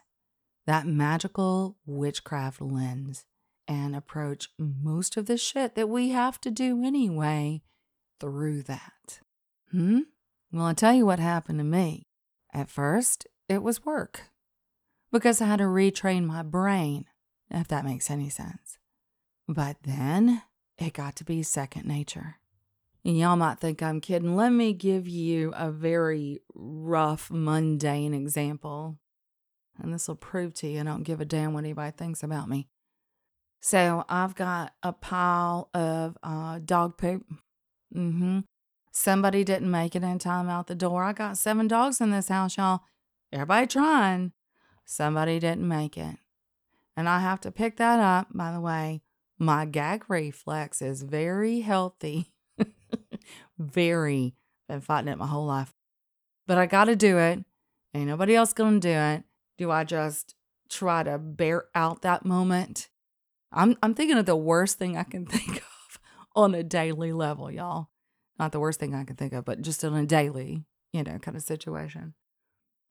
that 0.68 0.86
magical 0.86 1.78
witchcraft 1.86 2.62
lens, 2.62 3.26
and 3.68 3.96
approach 3.96 4.50
most 4.58 5.18
of 5.18 5.26
the 5.26 5.38
shit 5.38 5.76
that 5.76 5.90
we 5.90 6.10
have 6.10 6.40
to 6.42 6.52
do 6.52 6.84
anyway 6.84 7.62
through 8.20 8.64
that. 8.64 9.22
Hmm? 9.72 10.00
Well, 10.52 10.66
I'll 10.66 10.76
tell 10.76 10.94
you 10.94 11.06
what 11.06 11.20
happened 11.20 11.60
to 11.60 11.64
me. 11.64 12.08
At 12.54 12.70
first, 12.70 13.28
it 13.48 13.64
was 13.64 13.86
work 13.86 14.24
because 15.12 15.42
I 15.42 15.48
had 15.48 15.60
to 15.60 15.66
retrain 15.66 16.26
my 16.26 16.44
brain, 16.44 17.06
if 17.50 17.68
that 17.70 17.86
makes 17.86 18.10
any 18.10 18.30
sense. 18.30 18.78
But 19.48 19.78
then 19.84 20.44
it 20.78 20.94
got 20.94 21.16
to 21.18 21.24
be 21.24 21.44
second 21.44 21.86
nature. 21.86 22.38
Y'all 23.04 23.36
might 23.36 23.60
think 23.60 23.82
I'm 23.82 24.00
kidding. 24.00 24.36
Let 24.36 24.52
me 24.52 24.74
give 24.74 25.08
you 25.08 25.54
a 25.56 25.72
very 25.72 26.42
rough, 26.54 27.32
mundane 27.32 28.14
example. 28.14 29.00
And 29.82 29.94
this 29.94 30.08
will 30.08 30.16
prove 30.16 30.54
to 30.56 30.68
you 30.68 30.82
I 30.82 30.84
don't 30.84 31.04
give 31.04 31.20
a 31.20 31.26
damn 31.26 31.54
what 31.54 31.64
anybody 31.64 31.92
thinks 31.98 32.22
about 32.22 32.48
me. 32.48 32.68
So 33.62 34.04
I've 34.10 34.34
got 34.34 34.74
a 34.82 34.92
pile 34.92 35.70
of 35.74 36.18
uh, 36.24 36.60
dog 36.66 36.98
poop. 36.98 37.24
Mm-hmm. 37.96 38.40
Somebody 38.92 39.44
didn't 39.44 39.70
make 39.70 39.96
it 39.96 40.04
in 40.04 40.18
time 40.20 40.50
out 40.50 40.68
the 40.68 40.76
door. 40.76 41.04
I 41.04 41.14
got 41.14 41.38
seven 41.38 41.68
dogs 41.68 42.02
in 42.02 42.10
this 42.12 42.28
house, 42.28 42.58
y'all. 42.58 42.82
Everybody 43.32 43.68
trying. 43.68 44.34
Somebody 44.84 45.40
didn't 45.40 45.68
make 45.68 45.98
it. 45.98 46.18
And 46.98 47.08
I 47.08 47.20
have 47.20 47.40
to 47.42 47.52
pick 47.52 47.78
that 47.78 48.00
up, 48.00 48.28
by 48.34 48.52
the 48.52 48.60
way. 48.60 49.04
My 49.38 49.66
gag 49.66 50.06
reflex 50.10 50.82
is 50.82 51.04
very 51.04 51.62
healthy. 51.62 52.34
very. 53.60 54.36
Been 54.68 54.82
fighting 54.82 55.08
it 55.08 55.18
my 55.18 55.28
whole 55.28 55.46
life. 55.46 55.74
But 56.48 56.58
I 56.58 56.66
got 56.66 56.86
to 56.86 56.96
do 56.96 57.18
it. 57.18 57.46
Ain't 57.94 58.08
nobody 58.08 58.36
else 58.36 58.54
going 58.54 58.82
to 58.82 58.88
do 58.88 58.94
it. 58.94 59.24
Do 59.58 59.72
I 59.72 59.84
just 59.84 60.36
try 60.68 61.04
to 61.04 61.18
bear 61.18 61.66
out 61.76 62.02
that 62.02 62.26
moment? 62.26 62.90
I'm 63.52 63.78
I'm 63.84 63.94
thinking 63.94 64.18
of 64.18 64.26
the 64.26 64.36
worst 64.36 64.78
thing 64.78 64.98
I 64.98 65.04
can 65.04 65.26
think 65.28 65.58
of 65.58 66.00
on 66.36 66.56
a 66.56 66.64
daily 66.64 67.12
level, 67.12 67.52
y'all. 67.52 67.90
Not 68.40 68.52
the 68.52 68.60
worst 68.60 68.80
thing 68.80 68.96
I 68.96 69.04
can 69.04 69.16
think 69.16 69.34
of, 69.34 69.46
but 69.46 69.62
just 69.62 69.84
on 69.84 69.94
a 69.94 70.06
daily, 70.06 70.64
you 70.94 71.04
know, 71.04 71.18
kind 71.20 71.38
of 71.38 71.44
situation. 71.44 72.14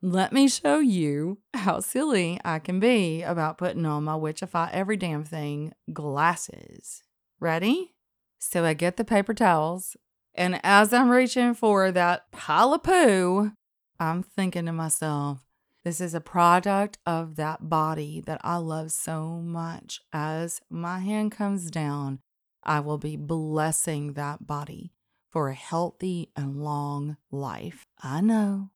Let 0.03 0.33
me 0.33 0.49
show 0.49 0.79
you 0.79 1.39
how 1.53 1.81
silly 1.81 2.41
I 2.45 2.59
can 2.59 2.81
be 2.81 3.23
about 3.23 3.59
putting 3.59 3.85
on 3.85 4.05
my 4.05 4.15
Witchify 4.15 4.71
every 4.73 4.97
damn 4.97 5.25
thing 5.25 5.73
glasses. 5.93 7.03
Ready? 7.39 7.95
So 8.39 8.65
I 8.65 8.73
get 8.73 8.97
the 8.97 9.05
paper 9.05 9.35
towels, 9.35 9.97
and 10.35 10.59
as 10.63 10.95
I'm 10.95 11.11
reaching 11.11 11.53
for 11.53 11.93
that 11.93 12.31
pile 12.33 12.73
of 12.73 12.83
poo, 12.83 13.53
I'm 13.99 14.23
thinking 14.23 14.65
to 14.67 14.73
myself, 14.73 15.45
this 15.85 16.01
is 16.01 16.15
a 16.15 16.21
product 16.21 16.99
of 17.07 17.37
that 17.37 17.69
body 17.69 18.23
that 18.27 18.41
I 18.45 18.57
love 18.57 18.93
so 18.93 19.41
much. 19.43 20.01
As 20.13 20.61
my 20.69 20.99
hand 20.99 21.33
comes 21.33 21.71
down, 21.71 22.21
I 22.63 22.81
will 22.81 22.99
be 22.99 23.17
blessing 23.17 24.13
that 24.13 24.47
body 24.47 24.93
for 25.31 25.49
a 25.49 25.55
healthy 25.55 26.31
and 26.37 26.63
long 26.63 27.17
life. 27.31 27.87
I 28.03 28.21
know 28.21 28.71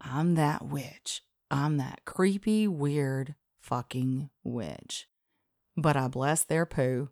I'm 0.00 0.34
that 0.34 0.66
witch. 0.66 1.22
I'm 1.50 1.76
that 1.76 2.00
creepy, 2.04 2.66
weird 2.66 3.34
fucking 3.60 4.30
witch. 4.42 5.06
But 5.76 5.96
I 5.96 6.08
bless 6.08 6.44
their 6.44 6.66
poo, 6.66 7.10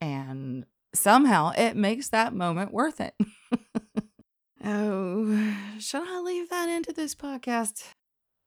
and 0.00 0.66
somehow 0.94 1.52
it 1.56 1.76
makes 1.76 2.08
that 2.08 2.34
moment 2.34 2.72
worth 2.72 3.00
it. 3.00 3.14
oh, 4.64 5.56
should 5.78 6.02
I 6.06 6.20
leave 6.20 6.48
that 6.50 6.68
into 6.68 6.92
this 6.92 7.14
podcast? 7.14 7.84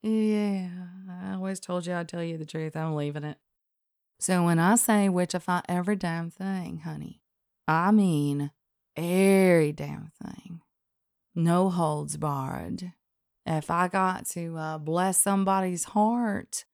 Yeah, 0.01 0.69
I 1.09 1.33
always 1.33 1.59
told 1.59 1.85
you 1.85 1.93
I'd 1.93 2.07
tell 2.07 2.23
you 2.23 2.38
the 2.38 2.45
truth. 2.45 2.75
I'm 2.75 2.95
leaving 2.95 3.23
it. 3.23 3.38
So 4.19 4.43
when 4.43 4.59
I 4.59 4.75
say 4.75 5.09
witchify 5.09 5.62
every 5.67 5.95
damn 5.95 6.29
thing, 6.29 6.79
honey, 6.79 7.21
I 7.67 7.91
mean 7.91 8.51
every 8.95 9.71
damn 9.71 10.12
thing. 10.21 10.62
No 11.35 11.69
holds 11.69 12.17
barred. 12.17 12.93
If 13.45 13.71
I 13.71 13.88
got 13.88 14.25
to 14.27 14.57
uh, 14.57 14.77
bless 14.77 15.21
somebody's 15.21 15.85
heart, 15.85 16.65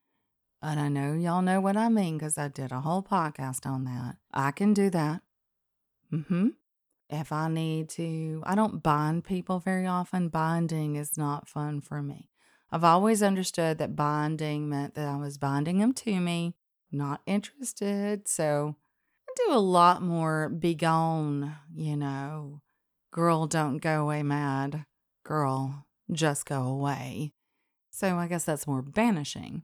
and 0.62 0.80
I 0.80 0.90
know 0.90 1.14
y'all 1.14 1.42
know 1.42 1.62
what 1.62 1.78
I 1.78 1.90
mean 1.90 2.18
because 2.18 2.38
I 2.38 2.48
did 2.48 2.72
a 2.72 2.82
whole 2.82 3.04
podcast 3.04 3.66
on 3.66 3.86
that, 3.86 4.18
I 4.34 4.52
can 4.52 4.74
do 4.74 4.90
that. 4.90 5.22
Mm 6.12 6.28
hmm. 6.28 6.48
If 7.10 7.32
I 7.32 7.48
need 7.48 7.90
to, 7.90 8.42
I 8.46 8.56
don't 8.56 8.82
bind 8.82 9.24
people 9.24 9.60
very 9.60 9.86
often. 9.86 10.30
Binding 10.30 10.96
is 10.96 11.18
not 11.18 11.48
fun 11.48 11.82
for 11.82 12.02
me. 12.02 12.32
I've 12.76 12.84
always 12.84 13.24
understood 13.24 13.78
that 13.78 13.96
binding 13.96 14.68
meant 14.68 14.96
that 14.96 15.08
I 15.08 15.16
was 15.16 15.38
binding 15.38 15.80
them 15.80 15.94
to 15.94 16.20
me, 16.20 16.56
not 16.92 17.22
interested. 17.26 18.28
So 18.28 18.76
I 19.30 19.34
do 19.48 19.54
a 19.54 19.60
lot 19.60 20.02
more 20.02 20.50
be 20.50 20.76
gone, 20.76 21.56
you 21.74 21.96
know. 21.96 22.60
Girl, 23.12 23.48
don't 23.48 23.78
go 23.78 24.02
away 24.02 24.24
mad. 24.24 24.84
Girl, 25.24 25.86
just 26.12 26.46
go 26.46 26.64
away. 26.64 27.32
So 27.92 28.18
I 28.18 28.28
guess 28.28 28.44
that's 28.44 28.68
more 28.68 28.82
banishing. 28.82 29.64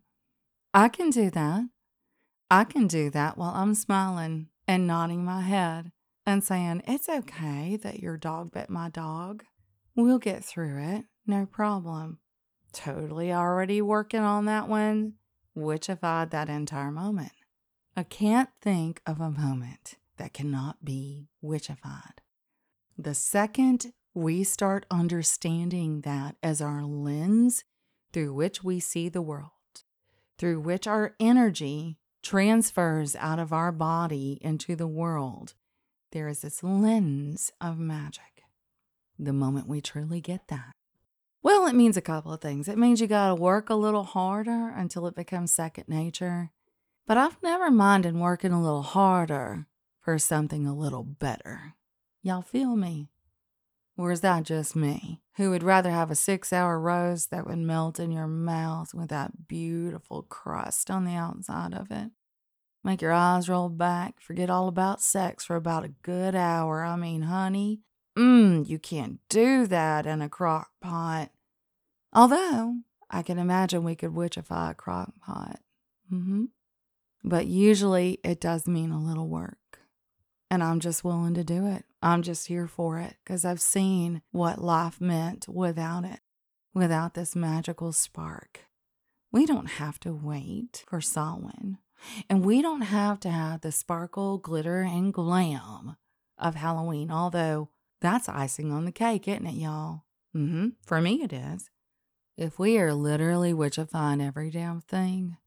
I 0.74 0.88
can 0.88 1.10
do 1.10 1.30
that. 1.32 1.66
I 2.50 2.64
can 2.64 2.88
do 2.88 3.10
that 3.10 3.38
while 3.38 3.52
I'm 3.54 3.76
smiling 3.76 4.48
and 4.70 4.88
nodding 4.88 5.26
my 5.26 5.42
head 5.42 5.92
and 6.26 6.46
saying, 6.46 6.84
It's 6.88 7.10
okay 7.10 7.76
that 7.76 8.00
your 8.00 8.16
dog 8.16 8.54
bit 8.54 8.70
my 8.70 8.88
dog. 8.88 9.44
We'll 9.98 10.18
get 10.18 10.46
through 10.46 10.78
it. 10.82 11.04
No 11.28 11.46
problem. 11.46 12.21
Totally 12.74 13.34
already 13.34 13.82
working 13.82 14.22
on 14.22 14.46
that 14.46 14.68
one. 14.68 15.14
Witchified 15.58 16.32
that 16.32 16.50
entire 16.50 16.92
moment. 16.92 17.34
I 17.96 18.04
can't 18.04 18.50
think 18.62 19.02
of 19.06 19.20
a 19.20 19.30
moment 19.30 19.96
that 20.18 20.34
cannot 20.34 20.86
be 20.86 21.28
witchified. 21.44 22.20
The 22.98 23.14
second 23.14 23.94
we 24.14 24.44
start 24.44 24.86
understanding 24.92 26.02
that 26.02 26.36
as 26.44 26.62
our 26.62 26.84
lens 26.84 27.64
through 28.14 28.34
which 28.34 28.64
we 28.64 28.80
see 28.80 29.10
the 29.10 29.22
world, 29.22 29.50
through 30.38 30.60
which 30.60 30.88
our 30.88 31.16
energy 31.20 31.98
transfers 32.22 33.16
out 33.16 33.40
of 33.40 33.52
our 33.52 33.72
body 33.72 34.38
into 34.42 34.76
the 34.76 34.88
world, 34.88 35.54
there 36.12 36.28
is 36.28 36.42
this 36.42 36.64
lens 36.64 37.52
of 37.60 37.80
magic. 37.80 38.44
The 39.18 39.34
moment 39.34 39.68
we 39.68 39.82
truly 39.82 40.22
get 40.22 40.48
that, 40.50 40.74
it 41.72 41.76
means 41.76 41.96
a 41.96 42.02
couple 42.02 42.34
of 42.34 42.42
things. 42.42 42.68
It 42.68 42.78
means 42.78 43.00
you 43.00 43.08
got 43.08 43.30
to 43.30 43.36
work 43.36 43.70
a 43.70 43.76
little 43.76 44.04
harder 44.04 44.70
until 44.76 45.08
it 45.08 45.16
becomes 45.16 45.54
second 45.54 45.88
nature. 45.88 46.52
But 47.08 47.18
I've 47.18 47.42
never 47.42 47.72
minded 47.72 48.16
working 48.16 48.52
a 48.52 48.62
little 48.62 48.82
harder 48.82 49.68
for 50.02 50.20
something 50.20 50.68
a 50.68 50.76
little 50.76 51.04
better. 51.04 51.76
Y'all 52.22 52.42
feel 52.42 52.76
me? 52.76 53.08
Or 53.98 54.12
is 54.12 54.22
that 54.22 54.44
just 54.44 54.76
me, 54.76 55.22
who 55.38 55.50
would 55.52 55.64
rather 55.64 55.92
have 55.92 56.12
a 56.12 56.16
six 56.16 56.52
hour 56.52 56.80
roast 56.80 57.32
that 57.32 57.48
would 57.48 57.58
melt 57.58 58.00
in 58.00 58.12
your 58.12 58.28
mouth 58.28 58.94
with 58.94 59.10
that 59.10 59.48
beautiful 59.48 60.24
crust 60.24 60.92
on 60.92 61.06
the 61.06 61.16
outside 61.16 61.74
of 61.74 61.90
it? 61.90 62.12
Make 62.84 63.02
your 63.02 63.14
eyes 63.14 63.48
roll 63.48 63.70
back, 63.70 64.20
forget 64.20 64.50
all 64.50 64.68
about 64.68 65.02
sex 65.02 65.46
for 65.46 65.56
about 65.56 65.86
a 65.86 65.94
good 66.02 66.36
hour. 66.36 66.84
I 66.84 66.96
mean, 66.96 67.24
honey, 67.24 67.82
Mmm, 68.18 68.68
you 68.68 68.78
can't 68.78 69.20
do 69.30 69.68
that 69.68 70.06
in 70.06 70.22
a 70.22 70.28
crock 70.28 70.72
pot. 70.82 71.32
Although, 72.14 72.78
I 73.10 73.22
can 73.22 73.38
imagine 73.38 73.84
we 73.84 73.96
could 73.96 74.12
witchify 74.12 74.72
a 74.72 74.74
crock 74.74 75.14
pot. 75.22 75.60
Mm-hmm. 76.12 76.46
But 77.24 77.48
usually 77.48 78.20
it 78.24 78.42
does 78.42 78.68
mean 78.68 78.92
a 78.92 79.02
little 79.02 79.28
work. 79.28 79.58
And 80.50 80.64
I'm 80.64 80.80
just 80.80 81.04
willing 81.04 81.34
to 81.36 81.44
do 81.44 81.66
it. 81.68 81.86
I'm 82.02 82.24
just 82.24 82.48
here 82.48 82.68
for 82.68 83.00
it 83.00 83.16
because 83.24 83.46
I've 83.46 83.62
seen 83.62 84.22
what 84.32 84.62
life 84.62 85.00
meant 85.00 85.48
without 85.48 86.04
it, 86.04 86.20
without 86.74 87.14
this 87.14 87.36
magical 87.36 87.94
spark. 87.94 88.66
We 89.32 89.46
don't 89.46 89.68
have 89.68 90.00
to 90.02 90.14
wait 90.14 90.84
for 90.90 91.00
Samhain. 91.00 91.78
And 92.30 92.44
we 92.44 92.62
don't 92.62 92.82
have 92.82 93.20
to 93.22 93.30
have 93.30 93.62
the 93.62 93.72
sparkle, 93.72 94.38
glitter, 94.40 94.82
and 94.82 95.14
glam 95.14 95.96
of 96.38 96.56
Halloween, 96.56 97.12
although 97.12 97.70
that's 98.02 98.28
icing 98.28 98.72
on 98.72 98.86
the 98.86 98.92
cake, 98.92 99.28
isn't 99.28 99.46
it, 99.46 99.54
y'all? 99.54 100.04
Mm-hmm. 100.36 100.70
For 100.84 101.00
me, 101.00 101.22
it 101.22 101.32
is. 101.32 101.70
If 102.42 102.58
we 102.58 102.80
are 102.80 102.92
literally 102.92 103.54
witchifying 103.54 104.20
every 104.20 104.50
damn 104.50 104.82
thing, 104.82 105.38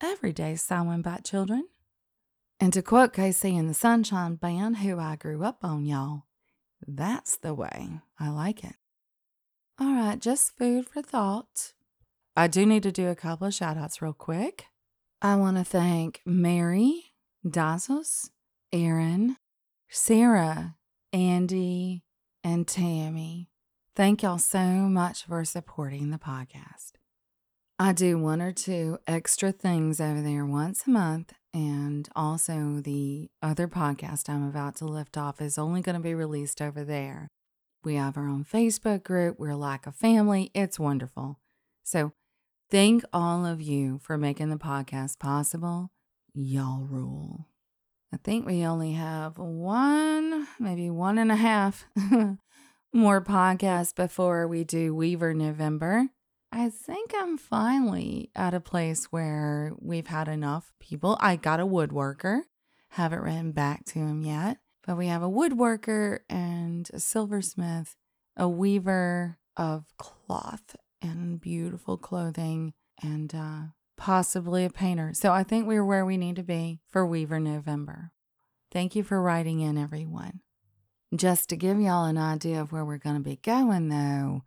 every 0.00 0.32
day's 0.32 0.60
Samhain 0.60 1.00
by 1.00 1.18
children. 1.18 1.68
And 2.58 2.72
to 2.72 2.82
quote 2.82 3.12
KC 3.12 3.56
and 3.56 3.70
the 3.70 3.72
Sunshine 3.72 4.34
Band, 4.34 4.78
who 4.78 4.98
I 4.98 5.14
grew 5.14 5.44
up 5.44 5.58
on, 5.62 5.86
y'all, 5.86 6.24
that's 6.84 7.36
the 7.36 7.54
way 7.54 8.00
I 8.18 8.30
like 8.30 8.64
it. 8.64 8.74
All 9.78 9.94
right, 9.94 10.18
just 10.18 10.58
food 10.58 10.88
for 10.88 11.02
thought. 11.02 11.72
I 12.36 12.48
do 12.48 12.66
need 12.66 12.82
to 12.82 12.90
do 12.90 13.06
a 13.06 13.14
couple 13.14 13.46
of 13.46 13.54
shout 13.54 13.78
outs 13.78 14.02
real 14.02 14.12
quick. 14.12 14.64
I 15.22 15.36
want 15.36 15.56
to 15.56 15.62
thank 15.62 16.20
Mary, 16.26 17.12
Dazos, 17.46 18.30
Aaron, 18.72 19.36
Sarah, 19.88 20.74
Andy, 21.12 22.02
and 22.42 22.66
Tammy. 22.66 23.50
Thank 23.96 24.22
y'all 24.22 24.38
so 24.38 24.60
much 24.60 25.24
for 25.24 25.44
supporting 25.44 26.10
the 26.10 26.18
podcast. 26.18 26.92
I 27.78 27.92
do 27.92 28.18
one 28.18 28.40
or 28.40 28.52
two 28.52 28.98
extra 29.06 29.52
things 29.52 30.00
over 30.00 30.20
there 30.20 30.46
once 30.46 30.86
a 30.86 30.90
month 30.90 31.32
And 31.52 32.08
also, 32.14 32.80
the 32.80 33.30
other 33.42 33.66
podcast 33.66 34.28
I'm 34.28 34.46
about 34.48 34.76
to 34.76 34.84
lift 34.84 35.16
off 35.18 35.40
is 35.40 35.58
only 35.58 35.80
going 35.80 35.96
to 35.96 36.00
be 36.00 36.14
released 36.14 36.62
over 36.62 36.84
there. 36.84 37.28
We 37.82 37.96
have 37.96 38.16
our 38.16 38.28
own 38.28 38.44
Facebook 38.44 39.02
group. 39.02 39.40
We're 39.40 39.56
like 39.56 39.88
a 39.88 39.92
family. 39.92 40.52
It's 40.54 40.78
wonderful. 40.78 41.40
So, 41.82 42.12
thank 42.70 43.02
all 43.12 43.44
of 43.44 43.60
you 43.60 43.98
for 43.98 44.16
making 44.16 44.50
the 44.50 44.56
podcast 44.56 45.18
possible. 45.18 45.90
Y'all 46.32 46.84
rule. 46.84 47.48
I 48.14 48.18
think 48.18 48.46
we 48.46 48.64
only 48.64 48.92
have 48.92 49.36
one, 49.38 50.46
maybe 50.60 50.90
one 50.90 51.18
and 51.18 51.32
a 51.32 51.36
half 51.36 51.86
more 52.92 53.20
podcasts 53.22 53.94
before 53.94 54.48
we 54.48 54.64
do 54.64 54.94
Weaver 54.94 55.34
November. 55.34 56.08
I 56.52 56.68
think 56.68 57.12
I'm 57.16 57.38
finally 57.38 58.30
at 58.34 58.54
a 58.54 58.60
place 58.60 59.06
where 59.06 59.72
we've 59.78 60.08
had 60.08 60.26
enough 60.26 60.72
people. 60.80 61.16
I 61.20 61.36
got 61.36 61.60
a 61.60 61.66
woodworker, 61.66 62.42
haven't 62.88 63.22
written 63.22 63.52
back 63.52 63.84
to 63.86 64.00
him 64.00 64.22
yet, 64.22 64.58
but 64.84 64.96
we 64.96 65.06
have 65.06 65.22
a 65.22 65.30
woodworker 65.30 66.20
and 66.28 66.90
a 66.92 66.98
silversmith, 66.98 67.94
a 68.36 68.48
weaver 68.48 69.38
of 69.56 69.84
cloth 69.96 70.74
and 71.00 71.40
beautiful 71.40 71.96
clothing, 71.96 72.72
and 73.00 73.32
uh, 73.34 73.60
possibly 73.96 74.64
a 74.64 74.70
painter. 74.70 75.12
So 75.14 75.32
I 75.32 75.44
think 75.44 75.66
we're 75.66 75.84
where 75.84 76.04
we 76.04 76.16
need 76.16 76.36
to 76.36 76.42
be 76.42 76.80
for 76.88 77.06
Weaver 77.06 77.38
November. 77.38 78.10
Thank 78.72 78.96
you 78.96 79.04
for 79.04 79.22
writing 79.22 79.60
in, 79.60 79.78
everyone. 79.78 80.40
Just 81.14 81.48
to 81.48 81.56
give 81.56 81.80
y'all 81.80 82.04
an 82.04 82.18
idea 82.18 82.60
of 82.60 82.70
where 82.70 82.84
we're 82.84 82.96
going 82.96 83.16
to 83.16 83.20
be 83.20 83.36
going, 83.42 83.88
though, 83.88 84.44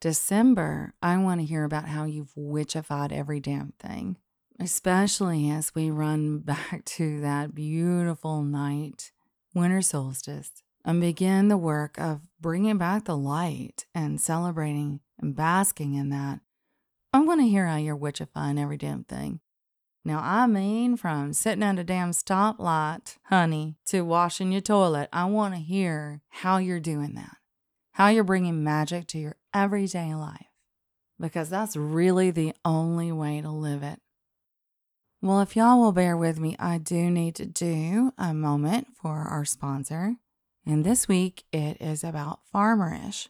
December, 0.00 0.94
I 1.02 1.16
want 1.16 1.40
to 1.40 1.46
hear 1.46 1.64
about 1.64 1.88
how 1.88 2.04
you've 2.04 2.34
witchified 2.34 3.10
every 3.10 3.40
damn 3.40 3.72
thing, 3.80 4.18
especially 4.60 5.50
as 5.50 5.74
we 5.74 5.90
run 5.90 6.38
back 6.44 6.84
to 6.84 7.20
that 7.20 7.52
beautiful 7.52 8.42
night, 8.42 9.10
winter 9.54 9.82
solstice, 9.82 10.52
and 10.84 11.00
begin 11.00 11.48
the 11.48 11.56
work 11.56 11.98
of 11.98 12.20
bringing 12.40 12.78
back 12.78 13.06
the 13.06 13.16
light 13.16 13.86
and 13.92 14.20
celebrating 14.20 15.00
and 15.18 15.34
basking 15.34 15.94
in 15.94 16.10
that. 16.10 16.38
I 17.12 17.20
want 17.22 17.40
to 17.40 17.48
hear 17.48 17.66
how 17.66 17.76
you're 17.76 17.96
witchifying 17.96 18.60
every 18.60 18.76
damn 18.76 19.02
thing. 19.02 19.40
Now, 20.04 20.20
I 20.22 20.46
mean, 20.46 20.96
from 20.96 21.32
sitting 21.32 21.62
at 21.62 21.78
a 21.78 21.84
damn 21.84 22.10
stoplight, 22.10 23.16
honey, 23.24 23.76
to 23.86 24.02
washing 24.02 24.52
your 24.52 24.60
toilet, 24.60 25.08
I 25.12 25.24
want 25.24 25.54
to 25.54 25.60
hear 25.60 26.20
how 26.28 26.58
you're 26.58 26.80
doing 26.80 27.14
that 27.14 27.38
how 27.94 28.08
you're 28.08 28.24
bringing 28.24 28.64
magic 28.64 29.06
to 29.06 29.18
your 29.18 29.36
everyday 29.54 30.14
life, 30.14 30.50
because 31.20 31.48
that's 31.48 31.76
really 31.76 32.30
the 32.32 32.52
only 32.64 33.12
way 33.12 33.40
to 33.40 33.50
live 33.50 33.84
it. 33.84 34.00
Well, 35.22 35.40
if 35.40 35.54
y'all 35.54 35.80
will 35.80 35.92
bear 35.92 36.16
with 36.16 36.40
me, 36.40 36.56
I 36.58 36.78
do 36.78 37.08
need 37.08 37.36
to 37.36 37.46
do 37.46 38.12
a 38.18 38.34
moment 38.34 38.88
for 39.00 39.18
our 39.18 39.44
sponsor. 39.44 40.16
And 40.66 40.84
this 40.84 41.06
week 41.06 41.44
it 41.52 41.80
is 41.80 42.02
about 42.02 42.40
Farmerish. 42.52 43.28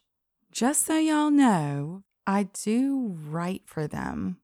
Just 0.50 0.86
so 0.86 0.96
y'all 0.96 1.30
know, 1.30 2.02
I 2.26 2.44
do 2.44 3.18
write 3.28 3.64
for 3.66 3.86
them. 3.86 4.38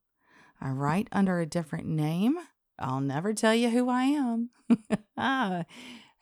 I 0.61 0.71
write 0.71 1.09
under 1.13 1.41
a 1.41 1.47
different 1.47 1.87
name. 1.87 2.39
I'll 2.79 3.01
never 3.01 3.33
tell 3.33 3.55
you 3.55 3.71
who 3.71 3.89
I 3.89 4.05
am. 4.05 4.51
Ah, 5.23 5.65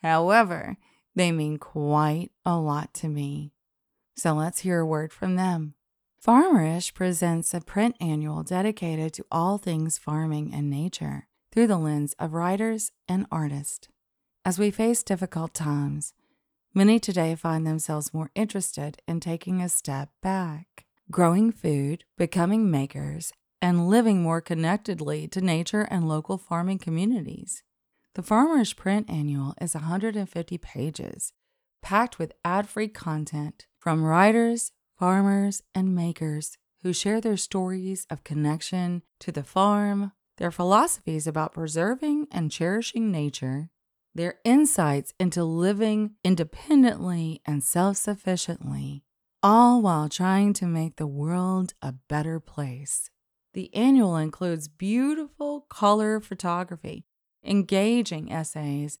however, 0.01 0.75
they 1.15 1.31
mean 1.31 1.57
quite 1.57 2.31
a 2.45 2.57
lot 2.57 2.93
to 2.95 3.07
me. 3.07 3.53
So 4.17 4.33
let's 4.33 4.59
hear 4.59 4.81
a 4.81 4.85
word 4.85 5.13
from 5.13 5.37
them. 5.37 5.75
Farmerish 6.19 6.93
presents 6.93 7.53
a 7.53 7.61
print 7.61 7.95
annual 8.01 8.43
dedicated 8.43 9.13
to 9.13 9.25
all 9.31 9.57
things 9.57 9.97
farming 9.97 10.53
and 10.53 10.69
nature 10.69 11.27
through 11.51 11.67
the 11.67 11.77
lens 11.77 12.13
of 12.19 12.33
writers 12.33 12.91
and 13.07 13.25
artists. 13.31 13.87
As 14.43 14.59
we 14.59 14.69
face 14.69 15.01
difficult 15.01 15.53
times, 15.53 16.13
many 16.73 16.99
today 16.99 17.35
find 17.35 17.65
themselves 17.65 18.13
more 18.13 18.31
interested 18.35 19.01
in 19.07 19.21
taking 19.21 19.61
a 19.61 19.69
step 19.69 20.09
back, 20.21 20.85
growing 21.09 21.51
food, 21.53 22.03
becoming 22.17 22.69
makers, 22.69 23.31
and 23.61 23.89
living 23.89 24.21
more 24.21 24.41
connectedly 24.41 25.27
to 25.27 25.41
nature 25.41 25.87
and 25.89 26.07
local 26.07 26.37
farming 26.37 26.79
communities. 26.79 27.63
The 28.15 28.23
Farmerish 28.23 28.75
Print 28.75 29.09
Annual 29.09 29.53
is 29.61 29.75
150 29.75 30.57
pages, 30.57 31.33
packed 31.81 32.19
with 32.19 32.33
ad 32.43 32.67
free 32.67 32.87
content 32.87 33.67
from 33.77 34.03
writers, 34.03 34.71
farmers, 34.97 35.61
and 35.73 35.95
makers 35.95 36.57
who 36.81 36.93
share 36.93 37.21
their 37.21 37.37
stories 37.37 38.05
of 38.09 38.23
connection 38.23 39.03
to 39.19 39.31
the 39.31 39.43
farm, 39.43 40.11
their 40.37 40.51
philosophies 40.51 41.27
about 41.27 41.53
preserving 41.53 42.27
and 42.31 42.51
cherishing 42.51 43.11
nature, 43.11 43.69
their 44.15 44.35
insights 44.43 45.13
into 45.19 45.43
living 45.43 46.11
independently 46.23 47.41
and 47.45 47.63
self 47.63 47.97
sufficiently, 47.97 49.03
all 49.43 49.81
while 49.81 50.09
trying 50.09 50.53
to 50.53 50.65
make 50.65 50.95
the 50.95 51.07
world 51.07 51.73
a 51.81 51.93
better 52.07 52.39
place. 52.39 53.09
The 53.59 53.75
annual 53.75 54.15
includes 54.15 54.69
beautiful 54.69 55.65
color 55.67 56.21
photography, 56.21 57.03
engaging 57.43 58.31
essays, 58.31 58.99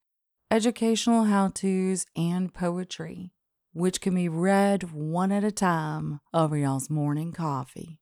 educational 0.51 1.23
how 1.23 1.47
to's, 1.47 2.05
and 2.13 2.53
poetry 2.53 3.31
which 3.71 4.01
can 4.01 4.15
be 4.15 4.27
read 4.27 4.91
one 4.91 5.31
at 5.31 5.45
a 5.45 5.51
time 5.51 6.19
over 6.33 6.57
y'all's 6.57 6.89
morning 6.89 7.31
coffee. 7.31 8.01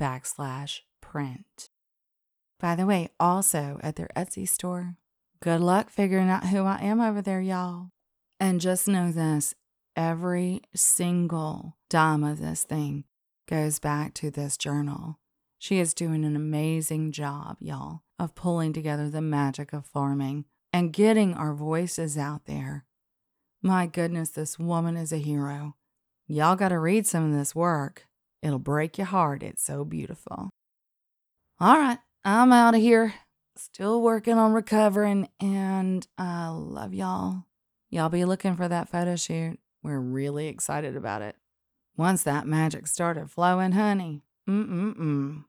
backslash 0.00 0.80
print. 1.00 1.70
By 2.60 2.76
the 2.76 2.86
way, 2.86 3.08
also 3.18 3.80
at 3.82 3.96
their 3.96 4.10
Etsy 4.14 4.46
store. 4.46 4.96
Good 5.40 5.62
luck 5.62 5.88
figuring 5.88 6.28
out 6.28 6.48
who 6.48 6.64
I 6.64 6.78
am 6.82 7.00
over 7.00 7.22
there, 7.22 7.40
y'all. 7.40 7.88
And 8.38 8.60
just 8.60 8.86
know 8.86 9.10
this 9.10 9.54
every 9.96 10.62
single 10.74 11.76
dime 11.88 12.22
of 12.22 12.40
this 12.40 12.64
thing 12.64 13.04
goes 13.48 13.78
back 13.78 14.14
to 14.14 14.30
this 14.30 14.56
journal. 14.56 15.18
She 15.58 15.78
is 15.78 15.94
doing 15.94 16.24
an 16.24 16.36
amazing 16.36 17.12
job, 17.12 17.56
y'all, 17.60 18.02
of 18.18 18.34
pulling 18.34 18.72
together 18.72 19.10
the 19.10 19.20
magic 19.20 19.72
of 19.72 19.86
farming 19.86 20.44
and 20.72 20.92
getting 20.92 21.34
our 21.34 21.54
voices 21.54 22.16
out 22.16 22.46
there. 22.46 22.84
My 23.62 23.86
goodness, 23.86 24.30
this 24.30 24.58
woman 24.58 24.96
is 24.96 25.12
a 25.12 25.18
hero. 25.18 25.76
Y'all 26.26 26.56
got 26.56 26.68
to 26.68 26.78
read 26.78 27.06
some 27.06 27.30
of 27.30 27.36
this 27.36 27.54
work. 27.54 28.06
It'll 28.42 28.58
break 28.58 28.96
your 28.96 29.06
heart. 29.06 29.42
It's 29.42 29.62
so 29.62 29.84
beautiful. 29.84 30.48
All 31.58 31.76
right, 31.76 31.98
I'm 32.24 32.52
out 32.52 32.74
of 32.74 32.80
here. 32.80 33.14
Still 33.56 34.02
working 34.02 34.38
on 34.38 34.52
recovering, 34.52 35.28
and 35.40 36.06
I 36.18 36.48
love 36.48 36.92
y'all. 36.92 37.44
Y'all 37.88 38.08
be 38.08 38.24
looking 38.24 38.56
for 38.56 38.68
that 38.68 38.88
photo 38.88 39.16
shoot. 39.16 39.58
We're 39.82 40.00
really 40.00 40.46
excited 40.48 40.96
about 40.96 41.22
it. 41.22 41.36
Once 41.96 42.22
that 42.22 42.46
magic 42.46 42.86
started 42.86 43.30
flowing, 43.30 43.72
honey. 43.72 44.22
Mm-mm-mm. 44.48 45.44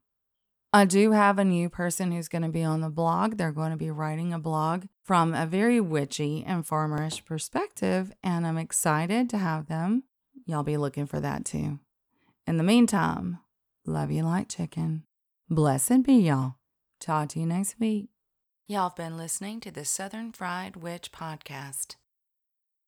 I 0.74 0.86
do 0.86 1.11
have 1.11 1.38
a 1.38 1.43
new 1.43 1.69
person 1.69 2.11
who's 2.11 2.30
going 2.30 2.43
to 2.43 2.49
be 2.49 2.63
on 2.63 2.80
the 2.80 2.89
blog. 2.89 3.36
They're 3.36 3.51
going 3.51 3.72
to 3.72 3.78
be 3.78 3.91
writing 3.91 4.32
a 4.32 4.39
blog 4.39 4.86
from 5.03 5.34
a 5.34 5.45
very 5.45 5.82
witchy 5.82 6.45
and 6.47 6.65
farmerish 6.65 7.26
perspective, 7.26 8.13
and 8.24 8.47
I'm 8.47 8.57
excited 8.57 9.30
to 9.32 9.38
have 9.38 9.67
them. 9.67 10.03
Y'all 10.45 10.63
be 10.63 10.78
looking 10.78 11.05
for 11.05 11.19
that 11.19 11.43
too. 11.43 11.80
In 12.47 12.55
the 12.55 12.63
meantime, 12.63 13.39
love 13.86 14.11
you 14.11 14.24
like 14.24 14.47
chicken. 14.47 15.03
Blessed 15.49 16.03
be 16.03 16.13
y'all. 16.13 16.55
Talk 17.02 17.30
to 17.30 17.39
you 17.39 17.47
next 17.47 17.80
week. 17.80 18.10
Y'all 18.68 18.89
have 18.89 18.95
been 18.95 19.18
listening 19.18 19.60
to 19.62 19.72
the 19.72 19.84
Southern 19.84 20.32
Fried 20.32 20.76
Witch 20.76 21.12
Podcast. 21.12 21.95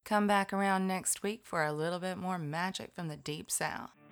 Come 0.05 0.27
back 0.27 0.53
around 0.53 0.87
next 0.87 1.23
week 1.23 1.41
for 1.43 1.65
a 1.65 1.73
little 1.73 1.97
bit 1.97 2.19
more 2.19 2.37
magic 2.37 2.93
from 2.93 3.07
the 3.07 3.17
Deep 3.17 3.49
South. 3.49 4.02